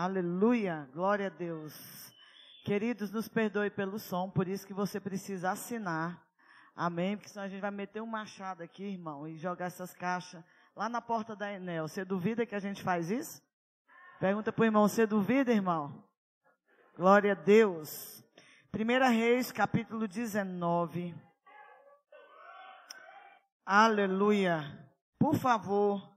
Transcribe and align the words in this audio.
Aleluia, 0.00 0.88
glória 0.92 1.26
a 1.26 1.28
Deus. 1.28 1.74
Queridos, 2.64 3.10
nos 3.10 3.26
perdoe 3.26 3.68
pelo 3.68 3.98
som, 3.98 4.30
por 4.30 4.46
isso 4.46 4.64
que 4.64 4.72
você 4.72 5.00
precisa 5.00 5.50
assinar. 5.50 6.24
Amém? 6.72 7.16
Porque 7.16 7.28
senão 7.28 7.44
a 7.44 7.48
gente 7.48 7.60
vai 7.60 7.72
meter 7.72 8.00
um 8.00 8.06
machado 8.06 8.62
aqui, 8.62 8.84
irmão, 8.84 9.26
e 9.26 9.36
jogar 9.36 9.66
essas 9.66 9.92
caixas 9.92 10.40
lá 10.76 10.88
na 10.88 11.02
porta 11.02 11.34
da 11.34 11.52
Enel. 11.52 11.88
Você 11.88 12.04
duvida 12.04 12.46
que 12.46 12.54
a 12.54 12.60
gente 12.60 12.80
faz 12.80 13.10
isso? 13.10 13.42
Pergunta 14.20 14.52
para 14.52 14.62
o 14.62 14.64
irmão, 14.66 14.86
você 14.86 15.04
duvida, 15.04 15.52
irmão? 15.52 16.08
Glória 16.96 17.32
a 17.32 17.34
Deus. 17.34 18.22
1 18.72 19.10
Reis, 19.10 19.50
capítulo 19.50 20.06
19. 20.06 21.12
Aleluia. 23.66 24.62
Por 25.18 25.34
favor, 25.34 26.16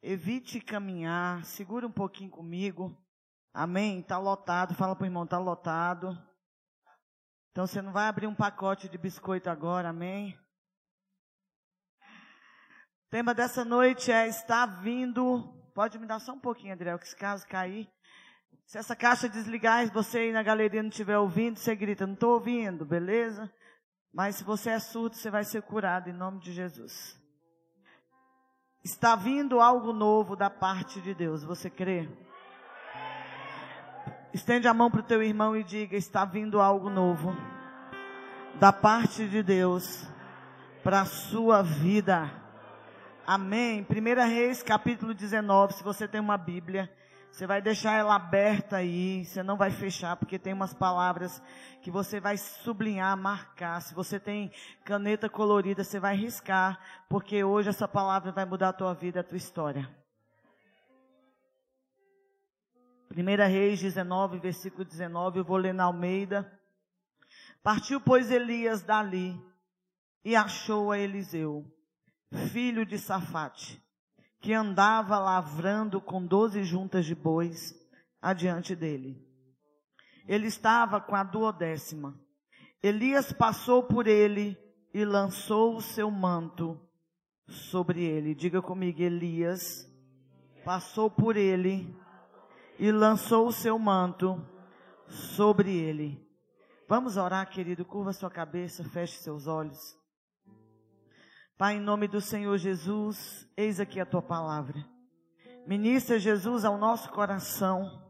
evite 0.00 0.60
caminhar, 0.60 1.44
segura 1.44 1.88
um 1.88 1.92
pouquinho 1.92 2.30
comigo. 2.30 2.96
Amém? 3.56 4.00
Está 4.00 4.18
lotado. 4.18 4.74
Fala 4.74 4.94
para 4.94 5.04
o 5.04 5.06
irmão, 5.06 5.24
está 5.24 5.38
lotado. 5.38 6.14
Então 7.50 7.66
você 7.66 7.80
não 7.80 7.90
vai 7.90 8.06
abrir 8.06 8.26
um 8.26 8.34
pacote 8.34 8.86
de 8.86 8.98
biscoito 8.98 9.48
agora, 9.48 9.88
amém? 9.88 10.38
O 12.02 13.10
tema 13.10 13.32
dessa 13.32 13.64
noite 13.64 14.12
é 14.12 14.28
está 14.28 14.66
vindo. 14.66 15.54
Pode 15.74 15.98
me 15.98 16.06
dar 16.06 16.18
só 16.18 16.34
um 16.34 16.38
pouquinho, 16.38 16.74
Adriel, 16.74 16.98
que 16.98 17.08
se 17.08 17.16
caso 17.16 17.46
cair. 17.46 17.88
Se 18.66 18.76
essa 18.76 18.94
caixa 18.94 19.26
desligar 19.26 19.86
e 19.86 19.90
você 19.90 20.18
aí 20.18 20.32
na 20.32 20.42
galeria 20.42 20.82
não 20.82 20.90
estiver 20.90 21.16
ouvindo, 21.16 21.58
você 21.58 21.74
grita, 21.74 22.06
não 22.06 22.12
estou 22.12 22.34
ouvindo, 22.34 22.84
beleza? 22.84 23.50
Mas 24.12 24.36
se 24.36 24.44
você 24.44 24.68
é 24.68 24.78
surdo, 24.78 25.16
você 25.16 25.30
vai 25.30 25.44
ser 25.44 25.62
curado 25.62 26.10
em 26.10 26.12
nome 26.12 26.40
de 26.40 26.52
Jesus. 26.52 27.18
Está 28.84 29.16
vindo 29.16 29.60
algo 29.60 29.94
novo 29.94 30.36
da 30.36 30.50
parte 30.50 31.00
de 31.00 31.14
Deus, 31.14 31.42
você 31.42 31.70
crê? 31.70 32.25
Estende 34.36 34.68
a 34.68 34.74
mão 34.74 34.90
para 34.90 35.00
o 35.00 35.02
teu 35.02 35.22
irmão 35.22 35.56
e 35.56 35.64
diga: 35.64 35.96
está 35.96 36.22
vindo 36.22 36.60
algo 36.60 36.90
novo 36.90 37.34
da 38.56 38.70
parte 38.70 39.26
de 39.26 39.42
Deus 39.42 40.06
para 40.84 41.00
a 41.00 41.04
sua 41.06 41.62
vida. 41.62 42.30
Amém. 43.26 43.86
1 43.88 44.28
Reis, 44.28 44.62
capítulo 44.62 45.14
19. 45.14 45.72
Se 45.72 45.82
você 45.82 46.06
tem 46.06 46.20
uma 46.20 46.36
Bíblia, 46.36 46.92
você 47.30 47.46
vai 47.46 47.62
deixar 47.62 47.94
ela 47.98 48.14
aberta 48.14 48.76
aí. 48.76 49.24
Você 49.24 49.42
não 49.42 49.56
vai 49.56 49.70
fechar, 49.70 50.16
porque 50.16 50.38
tem 50.38 50.52
umas 50.52 50.74
palavras 50.74 51.42
que 51.80 51.90
você 51.90 52.20
vai 52.20 52.36
sublinhar, 52.36 53.16
marcar. 53.16 53.80
Se 53.80 53.94
você 53.94 54.20
tem 54.20 54.52
caneta 54.84 55.30
colorida, 55.30 55.82
você 55.82 55.98
vai 55.98 56.14
riscar, 56.14 56.78
porque 57.08 57.42
hoje 57.42 57.70
essa 57.70 57.88
palavra 57.88 58.32
vai 58.32 58.44
mudar 58.44 58.68
a 58.68 58.74
tua 58.74 58.92
vida, 58.92 59.20
a 59.20 59.24
tua 59.24 59.38
história. 59.38 59.88
1 63.16 63.48
Reis 63.48 63.80
19, 63.80 64.38
versículo 64.38 64.84
19, 64.84 65.38
eu 65.38 65.44
vou 65.44 65.56
ler 65.56 65.72
na 65.72 65.84
Almeida. 65.84 66.52
Partiu, 67.62 67.98
pois, 67.98 68.30
Elias 68.30 68.82
dali 68.82 69.42
e 70.22 70.36
achou 70.36 70.92
a 70.92 70.98
Eliseu, 70.98 71.64
filho 72.50 72.84
de 72.84 72.98
Safate, 72.98 73.82
que 74.38 74.52
andava 74.52 75.18
lavrando 75.18 75.98
com 75.98 76.26
doze 76.26 76.62
juntas 76.62 77.06
de 77.06 77.14
bois 77.14 77.74
adiante 78.20 78.76
dele. 78.76 79.26
Ele 80.28 80.48
estava 80.48 81.00
com 81.00 81.16
a 81.16 81.22
duodécima. 81.22 82.20
Elias 82.82 83.32
passou 83.32 83.82
por 83.82 84.06
ele 84.06 84.58
e 84.92 85.06
lançou 85.06 85.76
o 85.76 85.80
seu 85.80 86.10
manto 86.10 86.78
sobre 87.48 88.04
ele. 88.04 88.34
Diga 88.34 88.60
comigo, 88.60 89.00
Elias 89.00 89.90
passou 90.66 91.10
por 91.10 91.34
ele 91.34 91.96
e 92.78 92.90
lançou 92.92 93.46
o 93.46 93.52
seu 93.52 93.78
manto 93.78 94.40
sobre 95.08 95.74
ele. 95.74 96.24
Vamos 96.88 97.16
orar, 97.16 97.48
querido. 97.48 97.84
Curva 97.84 98.12
sua 98.12 98.30
cabeça, 98.30 98.84
feche 98.84 99.18
seus 99.18 99.46
olhos. 99.46 99.96
Pai, 101.58 101.76
em 101.76 101.80
nome 101.80 102.06
do 102.06 102.20
Senhor 102.20 102.56
Jesus, 102.58 103.48
eis 103.56 103.80
aqui 103.80 103.98
a 103.98 104.06
tua 104.06 104.22
palavra. 104.22 104.84
Ministra 105.66 106.18
Jesus 106.18 106.64
ao 106.64 106.76
nosso 106.76 107.10
coração 107.10 108.04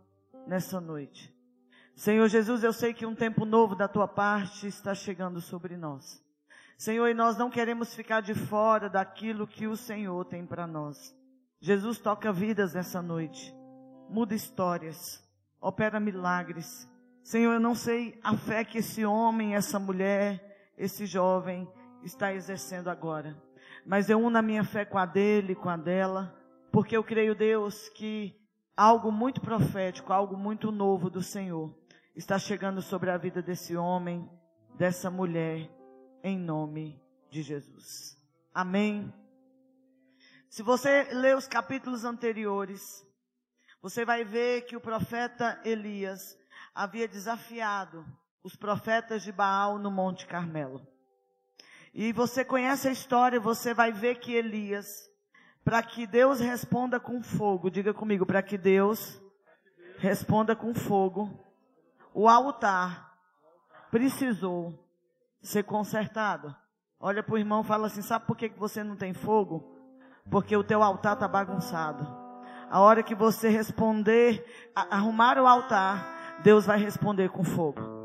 nessa 0.47 0.81
noite. 0.81 1.35
Senhor 1.95 2.29
Jesus, 2.29 2.63
eu 2.63 2.73
sei 2.73 2.93
que 2.93 3.07
um 3.07 3.15
tempo 3.15 3.47
novo 3.47 3.75
da 3.75 3.89
tua 3.89 4.07
parte 4.07 4.67
está 4.67 4.95
chegando 4.95 5.41
sobre 5.41 5.77
nós. 5.77 6.23
Senhor, 6.77 7.09
e 7.09 7.15
nós 7.15 7.39
não 7.39 7.49
queremos 7.49 7.95
ficar 7.95 8.21
de 8.21 8.35
fora 8.35 8.91
daquilo 8.91 9.47
que 9.47 9.67
o 9.67 9.77
Senhor 9.77 10.23
tem 10.27 10.45
para 10.45 10.67
nós. 10.67 11.17
Jesus 11.59 11.99
toca 11.99 12.31
vidas 12.31 12.75
nessa 12.75 13.01
noite 13.01 13.55
muda 14.09 14.35
histórias, 14.35 15.23
opera 15.61 16.01
milagres. 16.01 16.89
Senhor, 17.23 17.55
eu 17.55 17.61
não 17.61 17.75
sei 17.75 18.19
a 18.23 18.37
fé 18.37 18.65
que 18.65 18.79
esse 18.79 19.05
homem, 19.05 19.55
essa 19.55 19.79
mulher, 19.79 20.73
esse 20.77 21.07
jovem 21.07 21.69
está 22.03 22.33
exercendo 22.33 22.89
agora. 22.89 23.37
Mas 23.85 24.09
eu 24.09 24.19
uno 24.19 24.39
a 24.39 24.43
minha 24.43 24.65
fé 24.65 24.85
com 24.85 24.99
a 24.99 25.07
dele, 25.07 25.55
com 25.55 25.69
a 25.69 25.77
dela, 25.77 26.35
porque 26.73 26.97
eu 26.97 27.03
creio, 27.03 27.35
Deus, 27.35 27.89
que 27.91 28.35
algo 28.77 29.11
muito 29.11 29.41
profético, 29.41 30.13
algo 30.13 30.37
muito 30.37 30.71
novo 30.71 31.09
do 31.09 31.23
Senhor 31.23 31.75
está 32.15 32.39
chegando 32.39 32.81
sobre 32.81 33.11
a 33.11 33.19
vida 33.19 33.43
desse 33.43 33.77
homem, 33.77 34.29
dessa 34.77 35.11
mulher, 35.11 35.71
em 36.23 36.39
nome 36.39 37.01
de 37.31 37.43
Jesus. 37.43 38.17
Amém. 38.53 39.13
Se 40.49 40.63
você 40.63 41.05
ler 41.13 41.37
os 41.37 41.47
capítulos 41.47 42.05
anteriores, 42.05 43.06
você 43.87 44.05
vai 44.05 44.25
ver 44.25 44.63
que 44.63 44.75
o 44.75 44.81
profeta 44.81 45.61
Elias 45.65 46.37
havia 46.75 47.07
desafiado 47.07 48.05
os 48.43 48.57
profetas 48.57 49.23
de 49.23 49.31
Baal 49.31 49.79
no 49.79 49.93
Monte 49.93 50.27
Carmelo. 50.27 50.85
E 51.95 52.13
você 52.13 52.45
conhece 52.45 52.89
a 52.89 52.91
história, 52.91 53.39
você 53.39 53.73
vai 53.73 53.93
ver 53.93 54.17
que 54.17 54.35
Elias, 54.35 55.09
para 55.65 55.81
que 55.85 56.05
Deus 56.05 56.41
responda 56.41 56.99
com 56.99 57.23
fogo, 57.23 57.71
diga 57.71 57.95
comigo, 57.95 58.27
para 58.27 58.43
que 58.43 58.59
Deus 58.59 59.23
responda 59.99 60.57
com 60.57 60.75
fogo, 60.75 61.39
o 62.13 62.29
altar 62.29 63.17
precisou 63.89 64.85
ser 65.41 65.63
consertado. 65.63 66.53
Olha 66.99 67.23
para 67.23 67.37
o 67.37 67.39
irmão 67.39 67.61
e 67.61 67.65
fala 67.65 67.87
assim: 67.87 68.03
sabe 68.03 68.27
por 68.27 68.37
que 68.37 68.49
você 68.49 68.83
não 68.83 68.97
tem 68.97 69.15
fogo? 69.15 69.79
Porque 70.29 70.57
o 70.57 70.65
teu 70.65 70.83
altar 70.83 71.15
está 71.15 71.29
bagunçado. 71.29 72.26
A 72.71 72.81
hora 72.81 73.03
que 73.03 73.15
você 73.15 73.49
responder, 73.49 74.45
arrumar 74.75 75.39
o 75.39 75.47
altar, 75.47 76.39
Deus 76.43 76.67
vai 76.67 76.79
responder 76.79 77.29
com 77.31 77.45
fogo. 77.45 77.97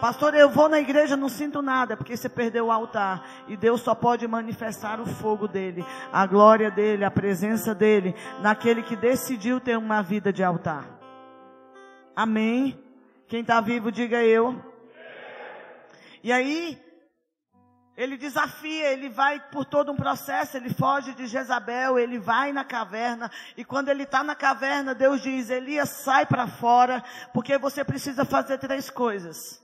Pastor, 0.00 0.34
eu 0.34 0.50
vou 0.50 0.68
na 0.68 0.80
igreja, 0.80 1.16
não 1.16 1.28
sinto 1.28 1.62
nada, 1.62 1.96
porque 1.96 2.16
você 2.16 2.28
perdeu 2.28 2.66
o 2.66 2.72
altar. 2.72 3.24
E 3.46 3.56
Deus 3.56 3.82
só 3.82 3.94
pode 3.94 4.26
manifestar 4.26 5.00
o 5.00 5.06
fogo 5.06 5.46
dele, 5.46 5.86
a 6.12 6.26
glória 6.26 6.72
dele, 6.72 7.04
a 7.04 7.10
presença 7.10 7.72
dele, 7.72 8.12
naquele 8.40 8.82
que 8.82 8.96
decidiu 8.96 9.60
ter 9.60 9.78
uma 9.78 10.02
vida 10.02 10.32
de 10.32 10.42
altar. 10.42 10.84
Amém? 12.16 12.76
Quem 13.28 13.42
está 13.42 13.60
vivo, 13.60 13.92
diga 13.92 14.24
eu. 14.24 14.60
E 16.20 16.32
aí, 16.32 16.81
ele 17.96 18.16
desafia, 18.16 18.90
ele 18.90 19.10
vai 19.10 19.38
por 19.50 19.64
todo 19.64 19.92
um 19.92 19.96
processo, 19.96 20.56
ele 20.56 20.72
foge 20.72 21.14
de 21.14 21.26
Jezabel, 21.26 21.98
ele 21.98 22.18
vai 22.18 22.52
na 22.52 22.64
caverna, 22.64 23.30
e 23.56 23.64
quando 23.64 23.90
ele 23.90 24.04
está 24.04 24.24
na 24.24 24.34
caverna, 24.34 24.94
Deus 24.94 25.20
diz: 25.20 25.50
Elias, 25.50 25.90
sai 25.90 26.24
para 26.24 26.46
fora, 26.46 27.04
porque 27.34 27.58
você 27.58 27.84
precisa 27.84 28.24
fazer 28.24 28.58
três 28.58 28.88
coisas. 28.88 29.62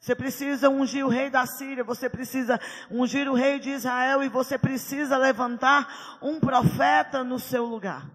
Você 0.00 0.14
precisa 0.14 0.70
ungir 0.70 1.04
o 1.04 1.10
rei 1.10 1.28
da 1.28 1.44
Síria, 1.44 1.84
você 1.84 2.08
precisa 2.08 2.58
ungir 2.90 3.28
o 3.28 3.34
rei 3.34 3.60
de 3.60 3.70
Israel, 3.70 4.22
e 4.22 4.28
você 4.28 4.58
precisa 4.58 5.16
levantar 5.16 6.18
um 6.22 6.40
profeta 6.40 7.22
no 7.22 7.38
seu 7.38 7.66
lugar. 7.66 8.10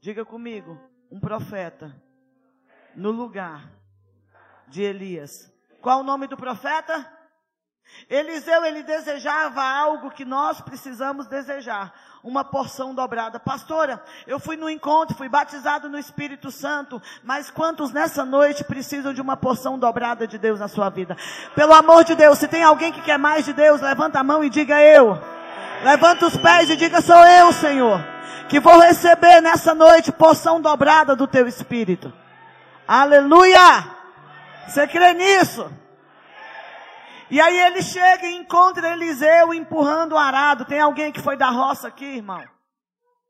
Diga 0.00 0.24
comigo, 0.24 0.78
um 1.10 1.20
profeta 1.20 1.94
no 2.94 3.10
lugar 3.10 3.70
de 4.68 4.82
Elias. 4.82 5.50
Qual 5.80 6.00
o 6.00 6.04
nome 6.04 6.26
do 6.26 6.36
profeta? 6.36 7.19
Eliseu, 8.08 8.64
ele 8.64 8.82
desejava 8.82 9.62
algo 9.62 10.10
que 10.10 10.24
nós 10.24 10.60
precisamos 10.60 11.26
desejar. 11.26 11.92
Uma 12.22 12.44
porção 12.44 12.94
dobrada. 12.94 13.40
Pastora, 13.40 14.02
eu 14.26 14.38
fui 14.38 14.56
no 14.56 14.68
encontro, 14.68 15.16
fui 15.16 15.28
batizado 15.28 15.88
no 15.88 15.98
Espírito 15.98 16.50
Santo, 16.50 17.00
mas 17.22 17.50
quantos 17.50 17.92
nessa 17.92 18.24
noite 18.24 18.64
precisam 18.64 19.14
de 19.14 19.22
uma 19.22 19.36
porção 19.36 19.78
dobrada 19.78 20.26
de 20.26 20.36
Deus 20.36 20.60
na 20.60 20.68
sua 20.68 20.90
vida? 20.90 21.16
Pelo 21.54 21.72
amor 21.72 22.04
de 22.04 22.14
Deus, 22.14 22.38
se 22.38 22.48
tem 22.48 22.62
alguém 22.62 22.92
que 22.92 23.00
quer 23.00 23.18
mais 23.18 23.44
de 23.44 23.52
Deus, 23.52 23.80
levanta 23.80 24.18
a 24.18 24.24
mão 24.24 24.44
e 24.44 24.50
diga 24.50 24.80
eu. 24.82 25.18
Levanta 25.82 26.26
os 26.26 26.36
pés 26.36 26.68
e 26.68 26.76
diga 26.76 27.00
sou 27.00 27.24
eu, 27.24 27.52
Senhor, 27.52 28.04
que 28.48 28.60
vou 28.60 28.78
receber 28.80 29.40
nessa 29.40 29.74
noite 29.74 30.12
porção 30.12 30.60
dobrada 30.60 31.16
do 31.16 31.26
teu 31.26 31.48
Espírito. 31.48 32.12
Aleluia! 32.86 33.86
Você 34.66 34.86
crê 34.86 35.14
nisso? 35.14 35.79
E 37.30 37.40
aí 37.40 37.60
ele 37.60 37.80
chega 37.80 38.26
e 38.26 38.36
encontra 38.36 38.90
Eliseu 38.90 39.54
empurrando 39.54 40.12
o 40.12 40.18
arado. 40.18 40.64
Tem 40.64 40.80
alguém 40.80 41.12
que 41.12 41.22
foi 41.22 41.36
da 41.36 41.48
roça 41.48 41.86
aqui, 41.86 42.04
irmão? 42.04 42.44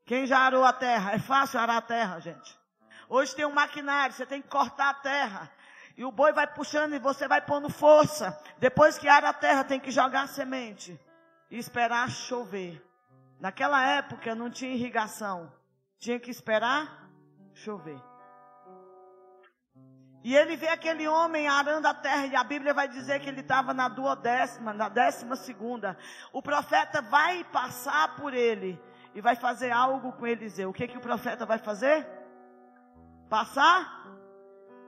Quem 0.05 0.25
já 0.25 0.39
arou 0.39 0.65
a 0.65 0.73
terra? 0.73 1.11
É 1.11 1.19
fácil 1.19 1.59
arar 1.59 1.77
a 1.77 1.81
terra, 1.81 2.19
gente. 2.19 2.59
Hoje 3.07 3.35
tem 3.35 3.45
um 3.45 3.53
maquinário, 3.53 4.15
você 4.15 4.25
tem 4.25 4.41
que 4.41 4.47
cortar 4.47 4.89
a 4.89 4.93
terra. 4.95 5.51
E 5.95 6.03
o 6.03 6.11
boi 6.11 6.33
vai 6.33 6.47
puxando 6.47 6.93
e 6.93 6.99
você 6.99 7.27
vai 7.27 7.41
pondo 7.41 7.69
força. 7.69 8.35
Depois 8.57 8.97
que 8.97 9.07
ara 9.07 9.29
a 9.29 9.33
terra, 9.33 9.63
tem 9.63 9.79
que 9.79 9.91
jogar 9.91 10.23
a 10.23 10.27
semente 10.27 10.99
e 11.51 11.59
esperar 11.59 12.09
chover. 12.09 12.83
Naquela 13.39 13.85
época 13.85 14.33
não 14.33 14.49
tinha 14.49 14.73
irrigação. 14.73 15.53
Tinha 15.99 16.19
que 16.19 16.31
esperar 16.31 17.07
chover. 17.53 18.01
E 20.23 20.35
ele 20.35 20.55
vê 20.55 20.67
aquele 20.67 21.07
homem 21.07 21.47
arando 21.47 21.87
a 21.87 21.93
terra, 21.93 22.27
e 22.27 22.35
a 22.35 22.43
Bíblia 22.43 22.73
vai 22.73 22.87
dizer 22.87 23.19
que 23.19 23.27
ele 23.27 23.41
estava 23.41 23.73
na 23.73 23.87
duodécima, 23.87 24.71
na 24.71 24.87
décima 24.87 25.35
segunda. 25.35 25.97
O 26.31 26.41
profeta 26.43 27.01
vai 27.01 27.43
passar 27.45 28.15
por 28.15 28.33
ele 28.33 28.79
e 29.15 29.21
vai 29.21 29.35
fazer 29.35 29.71
algo 29.71 30.11
com 30.13 30.27
Eliseu. 30.27 30.69
O 30.69 30.73
que, 30.73 30.87
que 30.87 30.97
o 30.97 31.01
profeta 31.01 31.45
vai 31.45 31.57
fazer? 31.57 32.07
Passar 33.29 34.05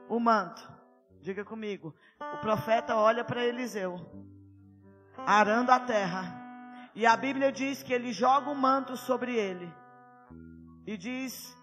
o 0.08 0.20
manto. 0.20 0.72
Diga 1.20 1.44
comigo. 1.44 1.94
O 2.20 2.38
profeta 2.38 2.94
olha 2.94 3.24
para 3.24 3.44
Eliseu, 3.44 4.00
arando 5.26 5.70
a 5.70 5.80
terra. 5.80 6.42
E 6.94 7.04
a 7.06 7.16
Bíblia 7.16 7.50
diz 7.50 7.82
que 7.82 7.92
ele 7.92 8.12
joga 8.12 8.50
o 8.50 8.54
manto 8.54 8.96
sobre 8.96 9.34
ele. 9.34 9.72
E 10.86 10.96
diz: 10.96 11.56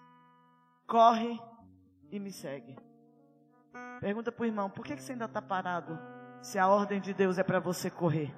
corre 0.85 1.39
e 2.11 2.19
me 2.19 2.33
segue. 2.33 2.75
Pergunta 3.99 4.31
para 4.31 4.43
o 4.43 4.45
irmão: 4.45 4.69
por 4.69 4.85
que, 4.85 4.95
que 4.95 5.03
você 5.03 5.13
ainda 5.13 5.25
está 5.25 5.41
parado? 5.41 5.99
Se 6.41 6.57
a 6.57 6.67
ordem 6.67 6.99
de 6.99 7.13
Deus 7.13 7.37
é 7.37 7.43
para 7.43 7.59
você 7.59 7.89
correr. 7.89 8.33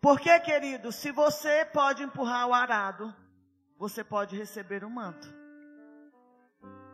Porque, 0.00 0.38
querido, 0.40 0.90
se 0.90 1.12
você 1.12 1.64
pode 1.64 2.02
empurrar 2.02 2.48
o 2.48 2.52
arado, 2.54 3.14
você 3.78 4.02
pode 4.02 4.36
receber 4.36 4.84
o 4.84 4.90
manto. 4.90 5.26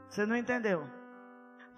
Você 0.09 0.25
não 0.25 0.37
entendeu? 0.37 0.98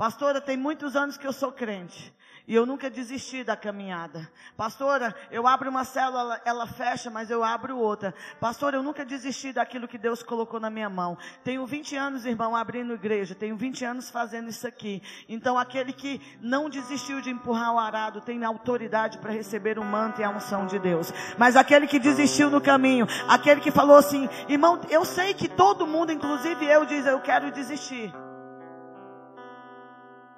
Pastora, 0.01 0.41
tem 0.41 0.57
muitos 0.57 0.97
anos 0.97 1.19
que 1.19 1.27
eu 1.27 1.33
sou 1.33 1.53
crente. 1.53 2.11
E 2.49 2.55
eu 2.55 2.65
nunca 2.65 2.89
desisti 2.89 3.45
da 3.45 3.55
caminhada. 3.55 4.27
Pastora, 4.57 5.15
eu 5.31 5.47
abro 5.47 5.69
uma 5.69 5.85
célula, 5.85 6.41
ela 6.43 6.67
fecha, 6.67 7.11
mas 7.11 7.31
eu 7.31 7.45
abro 7.45 7.77
outra. 7.77 8.15
Pastora, 8.41 8.79
eu 8.79 8.83
nunca 8.83 9.05
desisti 9.05 9.53
daquilo 9.53 9.87
que 9.87 9.99
Deus 9.99 10.23
colocou 10.23 10.59
na 10.59 10.71
minha 10.71 10.89
mão. 10.89 11.19
Tenho 11.45 11.67
20 11.67 11.97
anos, 11.97 12.25
irmão, 12.25 12.57
abrindo 12.57 12.95
igreja. 12.95 13.35
Tenho 13.35 13.59
20 13.59 13.85
anos 13.85 14.09
fazendo 14.09 14.49
isso 14.49 14.67
aqui. 14.67 15.03
Então, 15.29 15.59
aquele 15.59 15.93
que 15.93 16.19
não 16.41 16.71
desistiu 16.71 17.21
de 17.21 17.29
empurrar 17.29 17.75
o 17.75 17.79
arado 17.79 18.23
tem 18.23 18.43
autoridade 18.43 19.19
para 19.19 19.33
receber 19.33 19.79
o 19.79 19.85
manto 19.85 20.23
e 20.23 20.25
a 20.25 20.31
unção 20.31 20.65
de 20.65 20.79
Deus. 20.79 21.13
Mas 21.37 21.57
aquele 21.57 21.87
que 21.87 21.99
desistiu 21.99 22.49
no 22.49 22.63
caminho, 22.63 23.07
aquele 23.29 23.61
que 23.61 23.71
falou 23.71 23.99
assim, 23.99 24.31
irmão, 24.49 24.81
eu 24.89 25.05
sei 25.05 25.35
que 25.35 25.47
todo 25.47 25.87
mundo, 25.87 26.11
inclusive 26.11 26.65
eu, 26.65 26.87
diz, 26.87 27.05
eu 27.05 27.21
quero 27.21 27.53
desistir. 27.53 28.11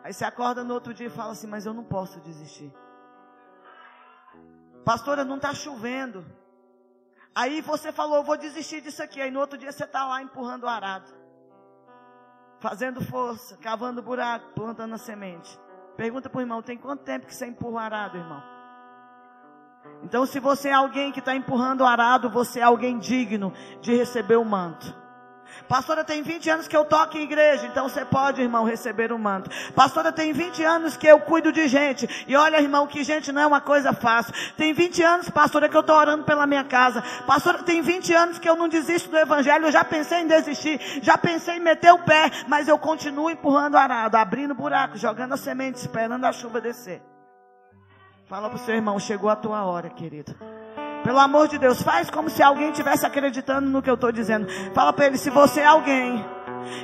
Aí 0.02 0.12
você 0.12 0.24
acorda 0.24 0.64
no 0.64 0.74
outro 0.74 0.92
dia 0.92 1.06
e 1.06 1.10
fala 1.10 1.32
assim: 1.32 1.46
Mas 1.46 1.66
eu 1.66 1.72
não 1.72 1.84
posso 1.84 2.20
desistir. 2.20 2.72
Pastora, 4.84 5.24
não 5.24 5.36
está 5.36 5.54
chovendo. 5.54 6.24
Aí 7.34 7.60
você 7.60 7.92
falou: 7.92 8.24
vou 8.24 8.36
desistir 8.36 8.80
disso 8.80 9.02
aqui. 9.02 9.20
Aí 9.20 9.30
no 9.30 9.40
outro 9.40 9.58
dia 9.58 9.72
você 9.72 9.84
está 9.84 10.06
lá 10.06 10.22
empurrando 10.22 10.64
o 10.64 10.68
arado, 10.68 11.10
fazendo 12.58 13.00
força, 13.00 13.56
cavando 13.56 14.02
buraco, 14.02 14.52
plantando 14.54 14.94
a 14.94 14.98
semente. 14.98 15.58
Pergunta 15.96 16.28
para 16.28 16.38
o 16.38 16.42
irmão: 16.42 16.62
Tem 16.62 16.76
quanto 16.76 17.04
tempo 17.04 17.26
que 17.26 17.34
você 17.34 17.46
empurra 17.46 17.74
o 17.74 17.78
arado, 17.78 18.18
irmão? 18.18 18.42
Então, 20.02 20.26
se 20.26 20.40
você 20.40 20.68
é 20.68 20.72
alguém 20.72 21.12
que 21.12 21.20
está 21.20 21.34
empurrando 21.34 21.82
o 21.82 21.86
arado, 21.86 22.28
você 22.28 22.60
é 22.60 22.64
alguém 22.64 22.98
digno 22.98 23.52
de 23.80 23.94
receber 23.94 24.36
o 24.36 24.44
manto. 24.44 25.01
Pastora, 25.68 26.04
tem 26.04 26.22
20 26.22 26.50
anos 26.50 26.68
que 26.68 26.76
eu 26.76 26.84
toco 26.84 27.16
em 27.16 27.22
igreja, 27.22 27.66
então 27.66 27.88
você 27.88 28.04
pode, 28.04 28.42
irmão, 28.42 28.64
receber 28.64 29.12
o 29.12 29.16
um 29.16 29.18
manto. 29.18 29.50
Pastora, 29.74 30.12
tem 30.12 30.32
20 30.32 30.62
anos 30.62 30.96
que 30.96 31.06
eu 31.06 31.20
cuido 31.20 31.52
de 31.52 31.66
gente. 31.68 32.08
E 32.26 32.36
olha, 32.36 32.60
irmão, 32.60 32.86
que 32.86 33.02
gente 33.02 33.32
não 33.32 33.42
é 33.42 33.46
uma 33.46 33.60
coisa 33.60 33.92
fácil. 33.92 34.34
Tem 34.56 34.72
20 34.72 35.02
anos, 35.02 35.30
pastora, 35.30 35.68
que 35.68 35.76
eu 35.76 35.80
estou 35.80 35.96
orando 35.96 36.24
pela 36.24 36.46
minha 36.46 36.64
casa. 36.64 37.02
Pastora, 37.26 37.62
tem 37.62 37.80
20 37.80 38.12
anos 38.14 38.38
que 38.38 38.48
eu 38.48 38.56
não 38.56 38.68
desisto 38.68 39.10
do 39.10 39.18
evangelho. 39.18 39.66
Eu 39.66 39.72
já 39.72 39.84
pensei 39.84 40.20
em 40.20 40.26
desistir, 40.26 40.80
já 41.02 41.16
pensei 41.16 41.56
em 41.56 41.60
meter 41.60 41.92
o 41.92 41.98
pé, 42.00 42.30
mas 42.48 42.68
eu 42.68 42.78
continuo 42.78 43.30
empurrando 43.30 43.74
o 43.74 43.78
arado, 43.78 44.16
abrindo 44.16 44.54
buraco, 44.54 44.96
jogando 44.96 45.34
a 45.34 45.36
semente, 45.36 45.78
esperando 45.78 46.24
a 46.24 46.32
chuva 46.32 46.60
descer. 46.60 47.02
Fala 48.26 48.48
para 48.48 48.56
o 48.56 48.60
seu 48.60 48.74
irmão, 48.74 48.98
chegou 48.98 49.28
a 49.28 49.36
tua 49.36 49.64
hora, 49.64 49.90
querido. 49.90 50.34
Pelo 51.02 51.18
amor 51.18 51.48
de 51.48 51.58
Deus, 51.58 51.82
faz 51.82 52.08
como 52.08 52.30
se 52.30 52.42
alguém 52.42 52.70
estivesse 52.70 53.04
acreditando 53.04 53.68
no 53.68 53.82
que 53.82 53.90
eu 53.90 53.94
estou 53.94 54.12
dizendo. 54.12 54.46
Fala 54.72 54.92
para 54.92 55.06
ele, 55.06 55.18
se 55.18 55.30
você 55.30 55.60
é 55.60 55.66
alguém 55.66 56.24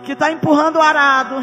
que 0.03 0.13
está 0.13 0.33
empurrando 0.33 0.77
o 0.77 0.83
arado, 0.83 1.37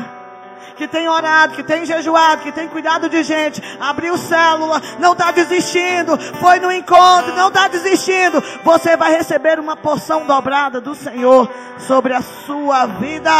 que 0.76 0.88
tem 0.88 1.08
orado, 1.08 1.56
que 1.56 1.64
tem 1.64 1.86
jejuado, 1.86 2.44
que 2.44 2.52
tem 2.52 2.68
cuidado 2.68 3.08
de 3.10 3.24
gente, 3.24 3.62
abriu 3.80 4.18
célula, 4.18 4.82
não 5.00 5.14
está 5.14 5.32
desistindo, 5.32 6.18
foi 6.40 6.60
no 6.60 6.72
encontro, 6.72 7.34
não 7.34 7.48
está 7.48 7.68
desistindo, 7.68 8.44
você 8.64 8.98
vai 8.98 9.14
receber 9.14 9.60
uma 9.60 9.78
porção 9.78 10.26
dobrada 10.26 10.82
do 10.82 10.94
Senhor 10.94 11.50
sobre 11.80 12.14
a 12.14 12.22
sua 12.22 12.86
vida. 12.86 13.32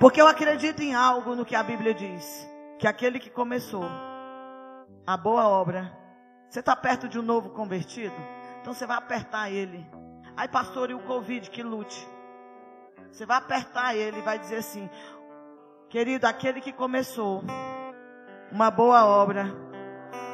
Porque 0.00 0.20
eu 0.20 0.26
acredito 0.26 0.82
em 0.82 0.94
algo 0.94 1.36
no 1.36 1.44
que 1.44 1.54
a 1.54 1.62
Bíblia 1.62 1.94
diz: 1.94 2.48
que 2.78 2.86
aquele 2.86 3.18
que 3.18 3.30
começou 3.30 3.88
a 5.06 5.16
boa 5.16 5.48
obra 5.48 6.03
você 6.54 6.60
está 6.60 6.76
perto 6.76 7.08
de 7.08 7.18
um 7.18 7.22
novo 7.22 7.48
convertido? 7.48 8.14
Então 8.60 8.72
você 8.72 8.86
vai 8.86 8.96
apertar 8.96 9.50
ele. 9.50 9.84
Aí, 10.36 10.46
pastor, 10.46 10.88
e 10.88 10.94
o 10.94 11.00
Covid 11.00 11.50
que 11.50 11.64
lute? 11.64 12.08
Você 13.10 13.26
vai 13.26 13.38
apertar 13.38 13.96
ele 13.96 14.18
e 14.18 14.22
vai 14.22 14.38
dizer 14.38 14.58
assim: 14.58 14.88
Querido, 15.88 16.28
aquele 16.28 16.60
que 16.60 16.72
começou 16.72 17.42
uma 18.52 18.70
boa 18.70 19.04
obra 19.04 19.52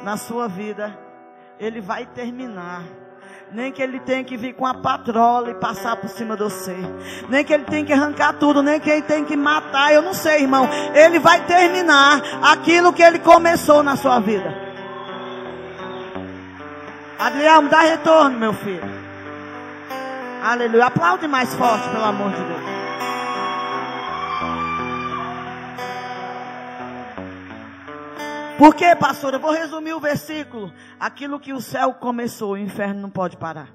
na 0.03 0.15
sua 0.15 0.47
vida, 0.47 0.95
ele 1.57 1.81
vai 1.81 2.05
terminar. 2.05 2.83
Nem 3.51 3.71
que 3.71 3.81
ele 3.81 3.99
tenha 3.99 4.23
que 4.23 4.37
vir 4.37 4.53
com 4.53 4.67
a 4.67 4.75
patrola 4.75 5.49
e 5.49 5.55
passar 5.55 5.95
por 5.95 6.07
cima 6.07 6.37
de 6.37 6.43
você. 6.43 6.77
Nem 7.29 7.43
que 7.43 7.51
ele 7.51 7.65
tenha 7.65 7.83
que 7.83 7.93
arrancar 7.93 8.33
tudo, 8.33 8.61
nem 8.61 8.79
que 8.79 8.91
ele 8.91 9.01
tenha 9.01 9.25
que 9.25 9.35
matar, 9.35 9.91
eu 9.91 10.03
não 10.03 10.13
sei, 10.13 10.43
irmão. 10.43 10.69
Ele 10.93 11.17
vai 11.17 11.43
terminar 11.47 12.21
aquilo 12.43 12.93
que 12.93 13.01
ele 13.01 13.17
começou 13.17 13.81
na 13.81 13.95
sua 13.95 14.19
vida. 14.19 14.60
Adriano, 17.21 17.69
dá 17.69 17.81
retorno, 17.81 18.39
meu 18.39 18.51
filho. 18.51 18.81
Aleluia. 20.43 20.87
Aplaude 20.87 21.27
mais 21.27 21.53
forte, 21.53 21.87
pelo 21.89 22.03
amor 22.03 22.31
de 22.31 22.43
Deus. 22.43 22.61
Por 28.57 28.73
quê, 28.73 28.95
pastor? 28.95 29.35
Eu 29.35 29.39
vou 29.39 29.51
resumir 29.51 29.93
o 29.93 29.99
versículo. 29.99 30.73
Aquilo 30.99 31.39
que 31.39 31.53
o 31.53 31.61
céu 31.61 31.93
começou, 31.93 32.53
o 32.53 32.57
inferno 32.57 33.01
não 33.01 33.09
pode 33.11 33.37
parar. 33.37 33.67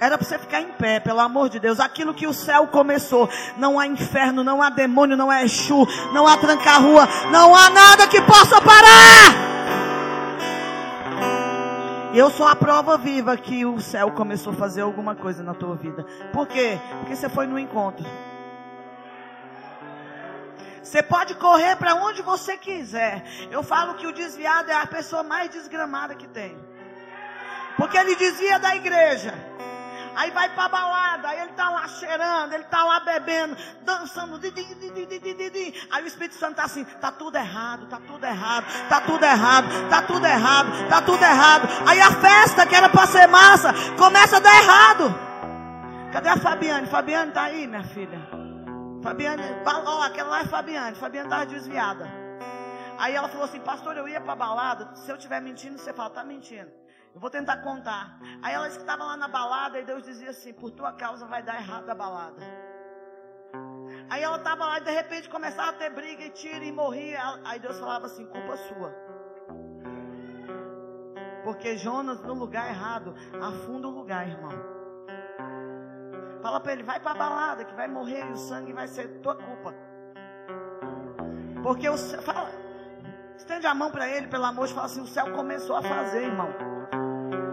Era 0.00 0.18
para 0.18 0.26
você 0.26 0.36
ficar 0.36 0.60
em 0.60 0.72
pé, 0.72 0.98
pelo 0.98 1.20
amor 1.20 1.48
de 1.48 1.60
Deus. 1.60 1.78
Aquilo 1.78 2.12
que 2.12 2.26
o 2.26 2.34
céu 2.34 2.66
começou. 2.66 3.30
Não 3.56 3.78
há 3.78 3.86
inferno, 3.86 4.42
não 4.42 4.60
há 4.60 4.68
demônio, 4.68 5.16
não 5.16 5.30
há 5.30 5.44
Exu, 5.44 5.86
não 6.12 6.26
há 6.26 6.36
trancar-rua, 6.38 7.08
não 7.30 7.54
há 7.54 7.70
nada 7.70 8.08
que 8.08 8.20
possa 8.22 8.60
parar. 8.60 9.51
Eu 12.14 12.30
sou 12.30 12.46
a 12.46 12.54
prova 12.54 12.98
viva 12.98 13.34
que 13.38 13.64
o 13.64 13.80
céu 13.80 14.10
começou 14.10 14.52
a 14.52 14.56
fazer 14.56 14.82
alguma 14.82 15.14
coisa 15.14 15.42
na 15.42 15.54
tua 15.54 15.74
vida. 15.74 16.04
Por 16.30 16.46
quê? 16.46 16.78
Porque 16.98 17.16
você 17.16 17.26
foi 17.26 17.46
no 17.46 17.58
encontro. 17.58 18.04
Você 20.82 21.02
pode 21.02 21.34
correr 21.36 21.74
para 21.76 21.94
onde 21.94 22.20
você 22.20 22.58
quiser. 22.58 23.24
Eu 23.50 23.62
falo 23.62 23.94
que 23.94 24.06
o 24.06 24.12
desviado 24.12 24.70
é 24.70 24.74
a 24.74 24.86
pessoa 24.86 25.22
mais 25.22 25.48
desgramada 25.48 26.14
que 26.14 26.28
tem. 26.28 26.54
Porque 27.78 27.96
ele 27.96 28.14
desvia 28.14 28.58
da 28.58 28.76
igreja. 28.76 29.32
Aí 30.14 30.30
vai 30.30 30.48
para 30.54 30.68
balada, 30.68 31.28
aí 31.28 31.40
ele 31.40 31.52
tá 31.52 31.70
lá 31.70 31.88
cheirando, 31.88 32.52
ele 32.52 32.64
tá 32.64 32.84
lá 32.84 33.00
bebendo, 33.00 33.56
dançando. 33.82 34.40
Aí 35.90 36.04
o 36.04 36.06
Espírito 36.06 36.34
Santo 36.34 36.56
tá 36.56 36.64
assim, 36.64 36.84
tá 36.84 37.10
tudo 37.10 37.36
errado, 37.36 37.86
tá 37.86 38.00
tudo 38.06 38.24
errado, 38.24 38.66
tá 38.88 39.00
tudo 39.00 39.24
errado, 39.24 39.88
tá 39.88 40.02
tudo 40.02 40.26
errado, 40.26 40.88
tá 40.88 41.02
tudo 41.02 41.22
errado. 41.22 41.68
Aí 41.88 42.00
a 42.00 42.10
festa 42.12 42.66
que 42.66 42.74
era 42.74 42.88
para 42.88 43.06
ser 43.06 43.26
massa 43.26 43.72
começa 43.96 44.36
a 44.36 44.40
dar 44.40 44.62
errado. 44.62 45.32
Cadê 46.12 46.28
a 46.28 46.36
Fabiane? 46.36 46.86
Fabiane 46.86 47.32
tá 47.32 47.44
aí, 47.44 47.66
minha 47.66 47.84
filha. 47.84 48.20
Fabiane, 49.02 49.42
ó, 49.66 50.02
aquela 50.02 50.30
lá 50.30 50.40
é 50.40 50.44
Fabiane. 50.44 50.96
Fabiane 50.96 51.28
tava 51.28 51.46
desviada. 51.46 52.22
Aí 52.98 53.14
ela 53.14 53.28
falou 53.28 53.46
assim, 53.46 53.60
pastor, 53.60 53.96
eu 53.96 54.06
ia 54.06 54.20
para 54.20 54.36
balada. 54.36 54.94
Se 54.94 55.10
eu 55.10 55.16
estiver 55.16 55.40
mentindo, 55.40 55.78
você 55.78 55.92
fala, 55.92 56.10
tá 56.10 56.22
mentindo. 56.22 56.70
Eu 57.14 57.20
vou 57.20 57.30
tentar 57.30 57.58
contar. 57.58 58.18
Aí 58.42 58.54
ela 58.54 58.68
estava 58.68 59.04
lá 59.04 59.16
na 59.16 59.28
balada 59.28 59.78
e 59.78 59.84
Deus 59.84 60.02
dizia 60.02 60.30
assim: 60.30 60.52
Por 60.52 60.70
tua 60.70 60.92
causa 60.92 61.26
vai 61.26 61.42
dar 61.42 61.56
errado 61.56 61.88
a 61.88 61.94
balada. 61.94 62.42
Aí 64.08 64.22
ela 64.22 64.36
estava 64.38 64.64
lá 64.64 64.78
e 64.78 64.84
de 64.84 64.90
repente 64.90 65.28
começava 65.28 65.70
a 65.70 65.72
ter 65.74 65.90
briga 65.90 66.22
e 66.22 66.30
tiro 66.30 66.64
e 66.64 66.72
morria. 66.72 67.20
Aí 67.44 67.58
Deus 67.58 67.78
falava 67.78 68.06
assim: 68.06 68.24
Culpa 68.26 68.56
sua. 68.56 68.94
Porque 71.44 71.76
Jonas 71.76 72.22
no 72.22 72.34
lugar 72.34 72.68
errado 72.68 73.14
afunda 73.40 73.88
o 73.88 73.90
lugar, 73.90 74.26
irmão. 74.28 74.52
Fala 76.40 76.60
para 76.60 76.72
ele, 76.72 76.82
vai 76.82 76.98
para 76.98 77.12
a 77.12 77.14
balada, 77.14 77.64
que 77.64 77.74
vai 77.74 77.88
morrer 77.88 78.26
e 78.26 78.32
o 78.32 78.36
sangue 78.36 78.72
vai 78.72 78.88
ser 78.88 79.20
tua 79.20 79.36
culpa. 79.36 79.74
Porque 81.62 81.88
o 81.88 81.96
fala, 81.96 82.50
estende 83.36 83.66
a 83.66 83.74
mão 83.74 83.90
para 83.90 84.08
ele, 84.08 84.26
pelo 84.28 84.44
amor 84.44 84.66
de 84.66 84.72
Deus, 84.72 84.72
fala 84.72 84.86
assim: 84.86 85.02
o 85.02 85.06
céu 85.06 85.32
começou 85.32 85.76
a 85.76 85.82
fazer, 85.82 86.24
irmão. 86.24 86.71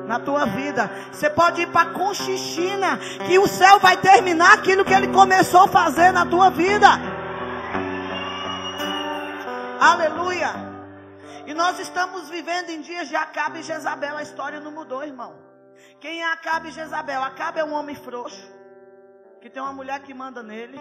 Na 0.09 0.19
tua 0.19 0.43
vida, 0.47 0.89
você 1.11 1.29
pode 1.29 1.61
ir 1.61 1.71
para 1.71 1.91
Conchichina, 1.91 2.97
que 3.27 3.37
o 3.37 3.47
céu 3.47 3.79
vai 3.79 3.95
terminar 3.95 4.53
aquilo 4.55 4.83
que 4.83 4.91
ele 4.91 5.09
começou 5.09 5.65
a 5.65 5.67
fazer 5.67 6.11
na 6.11 6.25
tua 6.25 6.49
vida. 6.49 6.87
Aleluia. 9.79 10.51
E 11.45 11.53
nós 11.53 11.77
estamos 11.77 12.27
vivendo 12.27 12.71
em 12.71 12.81
dias 12.81 13.07
de 13.07 13.15
Acabe 13.15 13.59
e 13.59 13.61
Jezabel. 13.61 14.17
A 14.17 14.23
história 14.23 14.59
não 14.59 14.71
mudou, 14.71 15.03
irmão. 15.03 15.31
Quem 15.99 16.23
é 16.23 16.33
Acabe 16.33 16.69
e 16.69 16.71
Jezabel? 16.71 17.21
Acabe 17.23 17.59
é 17.59 17.63
um 17.63 17.73
homem 17.73 17.95
frouxo, 17.95 18.51
que 19.39 19.47
tem 19.47 19.61
uma 19.61 19.73
mulher 19.73 19.99
que 19.99 20.11
manda 20.11 20.41
nele. 20.41 20.79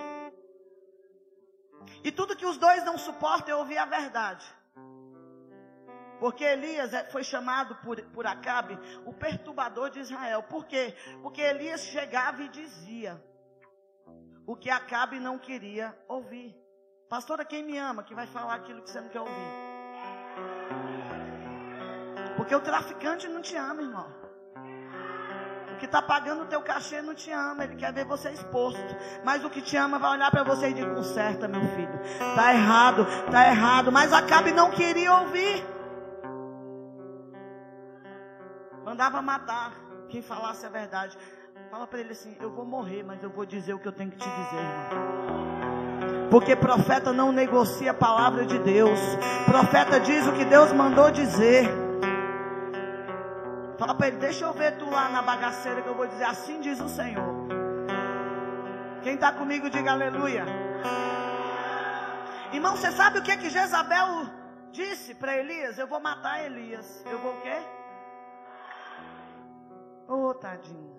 E 2.02 2.10
tudo 2.10 2.34
que 2.34 2.46
os 2.46 2.56
dois 2.56 2.82
não 2.82 2.96
suportam 2.96 3.54
é 3.54 3.58
ouvir 3.58 3.76
a 3.76 3.84
verdade. 3.84 4.46
Porque 6.18 6.44
Elias 6.44 6.92
é, 6.92 7.04
foi 7.04 7.22
chamado 7.22 7.76
por, 7.76 8.00
por 8.06 8.26
Acabe 8.26 8.78
o 9.04 9.12
perturbador 9.12 9.90
de 9.90 10.00
Israel. 10.00 10.42
Por 10.42 10.66
quê? 10.66 10.94
Porque 11.22 11.40
Elias 11.40 11.82
chegava 11.82 12.42
e 12.42 12.48
dizia 12.48 13.22
o 14.46 14.56
que 14.56 14.70
Acabe 14.70 15.20
não 15.20 15.38
queria 15.38 15.96
ouvir. 16.08 16.56
Pastora, 17.08 17.44
quem 17.44 17.62
me 17.62 17.78
ama, 17.78 18.02
que 18.02 18.14
vai 18.14 18.26
falar 18.26 18.54
aquilo 18.54 18.82
que 18.82 18.90
você 18.90 19.00
não 19.00 19.08
quer 19.08 19.20
ouvir. 19.20 19.32
Porque 22.36 22.54
o 22.54 22.60
traficante 22.60 23.26
não 23.28 23.40
te 23.40 23.56
ama, 23.56 23.82
irmão 23.82 24.28
que 25.78 25.86
está 25.86 26.02
pagando 26.02 26.42
o 26.42 26.46
teu 26.46 26.60
cachê 26.60 27.00
não 27.00 27.14
te 27.14 27.30
ama, 27.30 27.64
ele 27.64 27.76
quer 27.76 27.92
ver 27.92 28.04
você 28.04 28.30
exposto. 28.30 28.96
Mas 29.24 29.44
o 29.44 29.48
que 29.48 29.62
te 29.62 29.76
ama 29.76 29.98
vai 29.98 30.10
olhar 30.12 30.30
para 30.30 30.42
você 30.42 30.68
e 30.68 30.74
dizer: 30.74 30.92
conserta, 30.92 31.48
meu 31.48 31.60
filho. 31.74 32.00
Está 32.02 32.52
errado, 32.52 33.06
está 33.26 33.46
errado. 33.46 33.92
Mas 33.92 34.12
Acabe 34.12 34.52
não 34.52 34.70
queria 34.70 35.14
ouvir. 35.14 35.77
Mandava 38.98 39.22
matar 39.22 39.74
quem 40.08 40.20
falasse 40.20 40.66
a 40.66 40.68
verdade. 40.68 41.16
Fala 41.70 41.86
para 41.86 42.00
ele 42.00 42.10
assim: 42.10 42.36
eu 42.40 42.50
vou 42.50 42.64
morrer, 42.64 43.04
mas 43.04 43.22
eu 43.22 43.30
vou 43.30 43.46
dizer 43.46 43.72
o 43.72 43.78
que 43.78 43.86
eu 43.86 43.92
tenho 43.92 44.10
que 44.10 44.16
te 44.16 44.28
dizer, 44.28 44.56
irmão. 44.56 46.28
Porque 46.32 46.56
profeta 46.56 47.12
não 47.12 47.30
negocia 47.30 47.92
a 47.92 47.94
palavra 47.94 48.44
de 48.44 48.58
Deus. 48.58 48.98
Profeta 49.46 50.00
diz 50.00 50.26
o 50.26 50.32
que 50.32 50.44
Deus 50.44 50.72
mandou 50.72 51.12
dizer. 51.12 51.68
Fala 53.78 53.94
para 53.94 54.08
ele, 54.08 54.16
deixa 54.16 54.44
eu 54.44 54.52
ver 54.52 54.76
tu 54.78 54.90
lá 54.90 55.08
na 55.10 55.22
bagaceira 55.22 55.80
que 55.80 55.88
eu 55.88 55.94
vou 55.94 56.08
dizer, 56.08 56.24
assim 56.24 56.60
diz 56.60 56.80
o 56.80 56.88
Senhor. 56.88 57.24
Quem 59.04 59.14
está 59.14 59.30
comigo, 59.30 59.70
diga 59.70 59.92
aleluia. 59.92 60.44
Irmão, 62.52 62.74
você 62.74 62.90
sabe 62.90 63.20
o 63.20 63.22
que 63.22 63.36
que 63.36 63.48
Jezabel 63.48 64.26
disse 64.72 65.14
para 65.14 65.36
Elias? 65.36 65.78
Eu 65.78 65.86
vou 65.86 66.00
matar 66.00 66.44
Elias. 66.44 67.04
Eu 67.08 67.20
vou 67.20 67.34
o 67.34 67.40
quê? 67.42 67.77
Ô, 70.08 70.28
oh, 70.28 70.34
tadinho. 70.34 70.96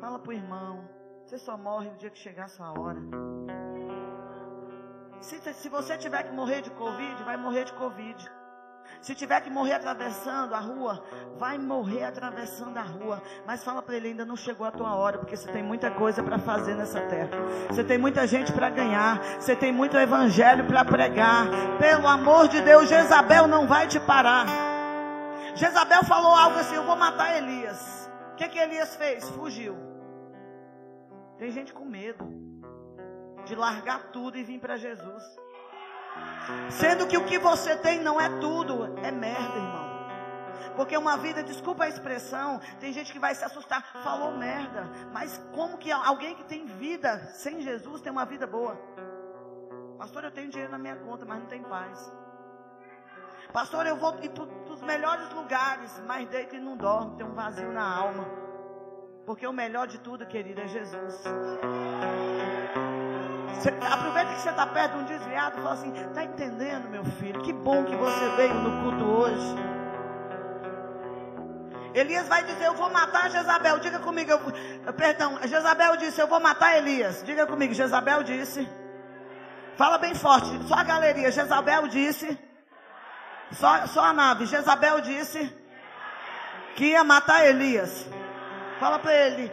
Fala 0.00 0.16
pro 0.20 0.32
irmão. 0.32 0.88
Você 1.24 1.36
só 1.38 1.58
morre 1.58 1.88
o 1.88 1.96
dia 1.96 2.08
que 2.08 2.18
chegar 2.18 2.44
a 2.44 2.48
sua 2.48 2.70
hora. 2.78 3.00
Se, 5.20 5.40
se 5.54 5.68
você 5.68 5.98
tiver 5.98 6.22
que 6.22 6.32
morrer 6.32 6.62
de 6.62 6.70
Covid, 6.70 7.24
vai 7.24 7.36
morrer 7.36 7.64
de 7.64 7.72
Covid. 7.72 8.30
Se 9.00 9.14
tiver 9.14 9.40
que 9.40 9.50
morrer 9.50 9.72
atravessando 9.72 10.54
a 10.54 10.60
rua, 10.60 11.02
vai 11.36 11.58
morrer 11.58 12.04
atravessando 12.04 12.76
a 12.76 12.82
rua. 12.82 13.20
Mas 13.44 13.64
fala 13.64 13.82
para 13.82 13.96
ele, 13.96 14.08
ainda 14.08 14.24
não 14.24 14.36
chegou 14.36 14.66
a 14.66 14.70
tua 14.70 14.94
hora, 14.94 15.18
porque 15.18 15.36
você 15.36 15.50
tem 15.50 15.62
muita 15.62 15.90
coisa 15.90 16.22
para 16.22 16.38
fazer 16.38 16.76
nessa 16.76 17.00
terra. 17.00 17.30
Você 17.70 17.82
tem 17.82 17.98
muita 17.98 18.24
gente 18.24 18.52
para 18.52 18.70
ganhar. 18.70 19.20
Você 19.40 19.56
tem 19.56 19.72
muito 19.72 19.96
evangelho 19.96 20.64
para 20.66 20.84
pregar. 20.84 21.48
Pelo 21.80 22.06
amor 22.06 22.46
de 22.46 22.60
Deus, 22.60 22.88
Jezabel 22.88 23.48
não 23.48 23.66
vai 23.66 23.88
te 23.88 23.98
parar. 23.98 24.46
Jezabel 25.54 26.04
falou 26.04 26.34
algo 26.34 26.58
assim: 26.58 26.74
Eu 26.74 26.84
vou 26.84 26.96
matar 26.96 27.36
Elias. 27.36 28.10
O 28.32 28.36
que, 28.36 28.48
que 28.48 28.58
Elias 28.58 28.96
fez? 28.96 29.28
Fugiu. 29.30 29.76
Tem 31.38 31.50
gente 31.50 31.72
com 31.72 31.84
medo 31.84 32.28
de 33.44 33.54
largar 33.54 34.10
tudo 34.10 34.36
e 34.36 34.42
vir 34.42 34.58
para 34.58 34.76
Jesus. 34.76 35.22
Sendo 36.70 37.06
que 37.06 37.16
o 37.16 37.24
que 37.24 37.38
você 37.38 37.76
tem 37.76 38.00
não 38.00 38.20
é 38.20 38.28
tudo, 38.40 38.98
é 39.02 39.10
merda, 39.10 39.56
irmão. 39.56 39.84
Porque 40.76 40.96
uma 40.96 41.16
vida, 41.16 41.42
desculpa 41.42 41.84
a 41.84 41.88
expressão, 41.88 42.60
tem 42.80 42.92
gente 42.92 43.12
que 43.12 43.18
vai 43.18 43.34
se 43.34 43.44
assustar, 43.44 43.84
falou 44.02 44.36
merda. 44.36 44.90
Mas 45.12 45.38
como 45.54 45.78
que 45.78 45.90
alguém 45.92 46.34
que 46.34 46.44
tem 46.44 46.66
vida 46.66 47.18
sem 47.32 47.60
Jesus 47.60 48.00
tem 48.00 48.10
uma 48.10 48.24
vida 48.24 48.46
boa? 48.46 48.76
Pastor, 49.98 50.24
eu 50.24 50.32
tenho 50.32 50.50
dinheiro 50.50 50.72
na 50.72 50.78
minha 50.78 50.96
conta, 50.96 51.24
mas 51.24 51.38
não 51.38 51.46
tem 51.46 51.62
paz. 51.62 52.12
Pastor, 53.54 53.86
eu 53.86 53.94
vou 53.94 54.12
ir 54.20 54.30
para 54.30 54.42
os 54.72 54.82
melhores 54.82 55.30
lugares, 55.30 56.02
mas 56.08 56.28
deito 56.28 56.56
e 56.56 56.58
não 56.58 56.76
dorme, 56.76 57.16
tem 57.16 57.24
um 57.24 57.34
vazio 57.34 57.70
na 57.70 57.84
alma. 57.84 58.26
Porque 59.24 59.46
o 59.46 59.52
melhor 59.52 59.86
de 59.86 59.96
tudo, 59.98 60.26
querido, 60.26 60.60
é 60.60 60.66
Jesus. 60.66 61.22
Você, 63.54 63.68
aproveita 63.68 64.32
que 64.32 64.40
você 64.40 64.50
está 64.50 64.66
perto 64.66 64.94
de 64.94 64.98
um 64.98 65.04
desviado 65.04 65.56
e 65.56 65.62
fala 65.62 65.74
assim: 65.74 65.92
está 65.92 66.24
entendendo, 66.24 66.90
meu 66.90 67.04
filho? 67.04 67.40
Que 67.42 67.52
bom 67.52 67.84
que 67.84 67.94
você 67.94 68.28
veio 68.30 68.54
no 68.54 68.82
culto 68.82 69.04
hoje. 69.04 69.54
Elias 71.94 72.26
vai 72.26 72.42
dizer: 72.42 72.64
Eu 72.64 72.74
vou 72.74 72.90
matar 72.90 73.30
Jezabel. 73.30 73.78
Diga 73.78 74.00
comigo, 74.00 74.32
eu, 74.32 74.92
perdão, 74.94 75.38
Jezabel 75.46 75.96
disse: 75.96 76.20
Eu 76.20 76.26
vou 76.26 76.40
matar 76.40 76.76
Elias. 76.76 77.22
Diga 77.22 77.46
comigo, 77.46 77.72
Jezabel 77.72 78.24
disse. 78.24 78.68
Fala 79.76 79.96
bem 79.96 80.12
forte, 80.12 80.48
só 80.66 80.74
a 80.74 80.82
galeria. 80.82 81.30
Jezabel 81.30 81.86
disse. 81.86 82.36
Só, 83.52 83.86
só 83.86 84.04
a 84.04 84.12
nave. 84.12 84.46
Jezabel 84.46 85.00
disse 85.00 85.52
que 86.76 86.86
ia 86.86 87.04
matar 87.04 87.46
Elias. 87.46 88.06
Fala 88.80 88.98
para 88.98 89.12
ele: 89.12 89.50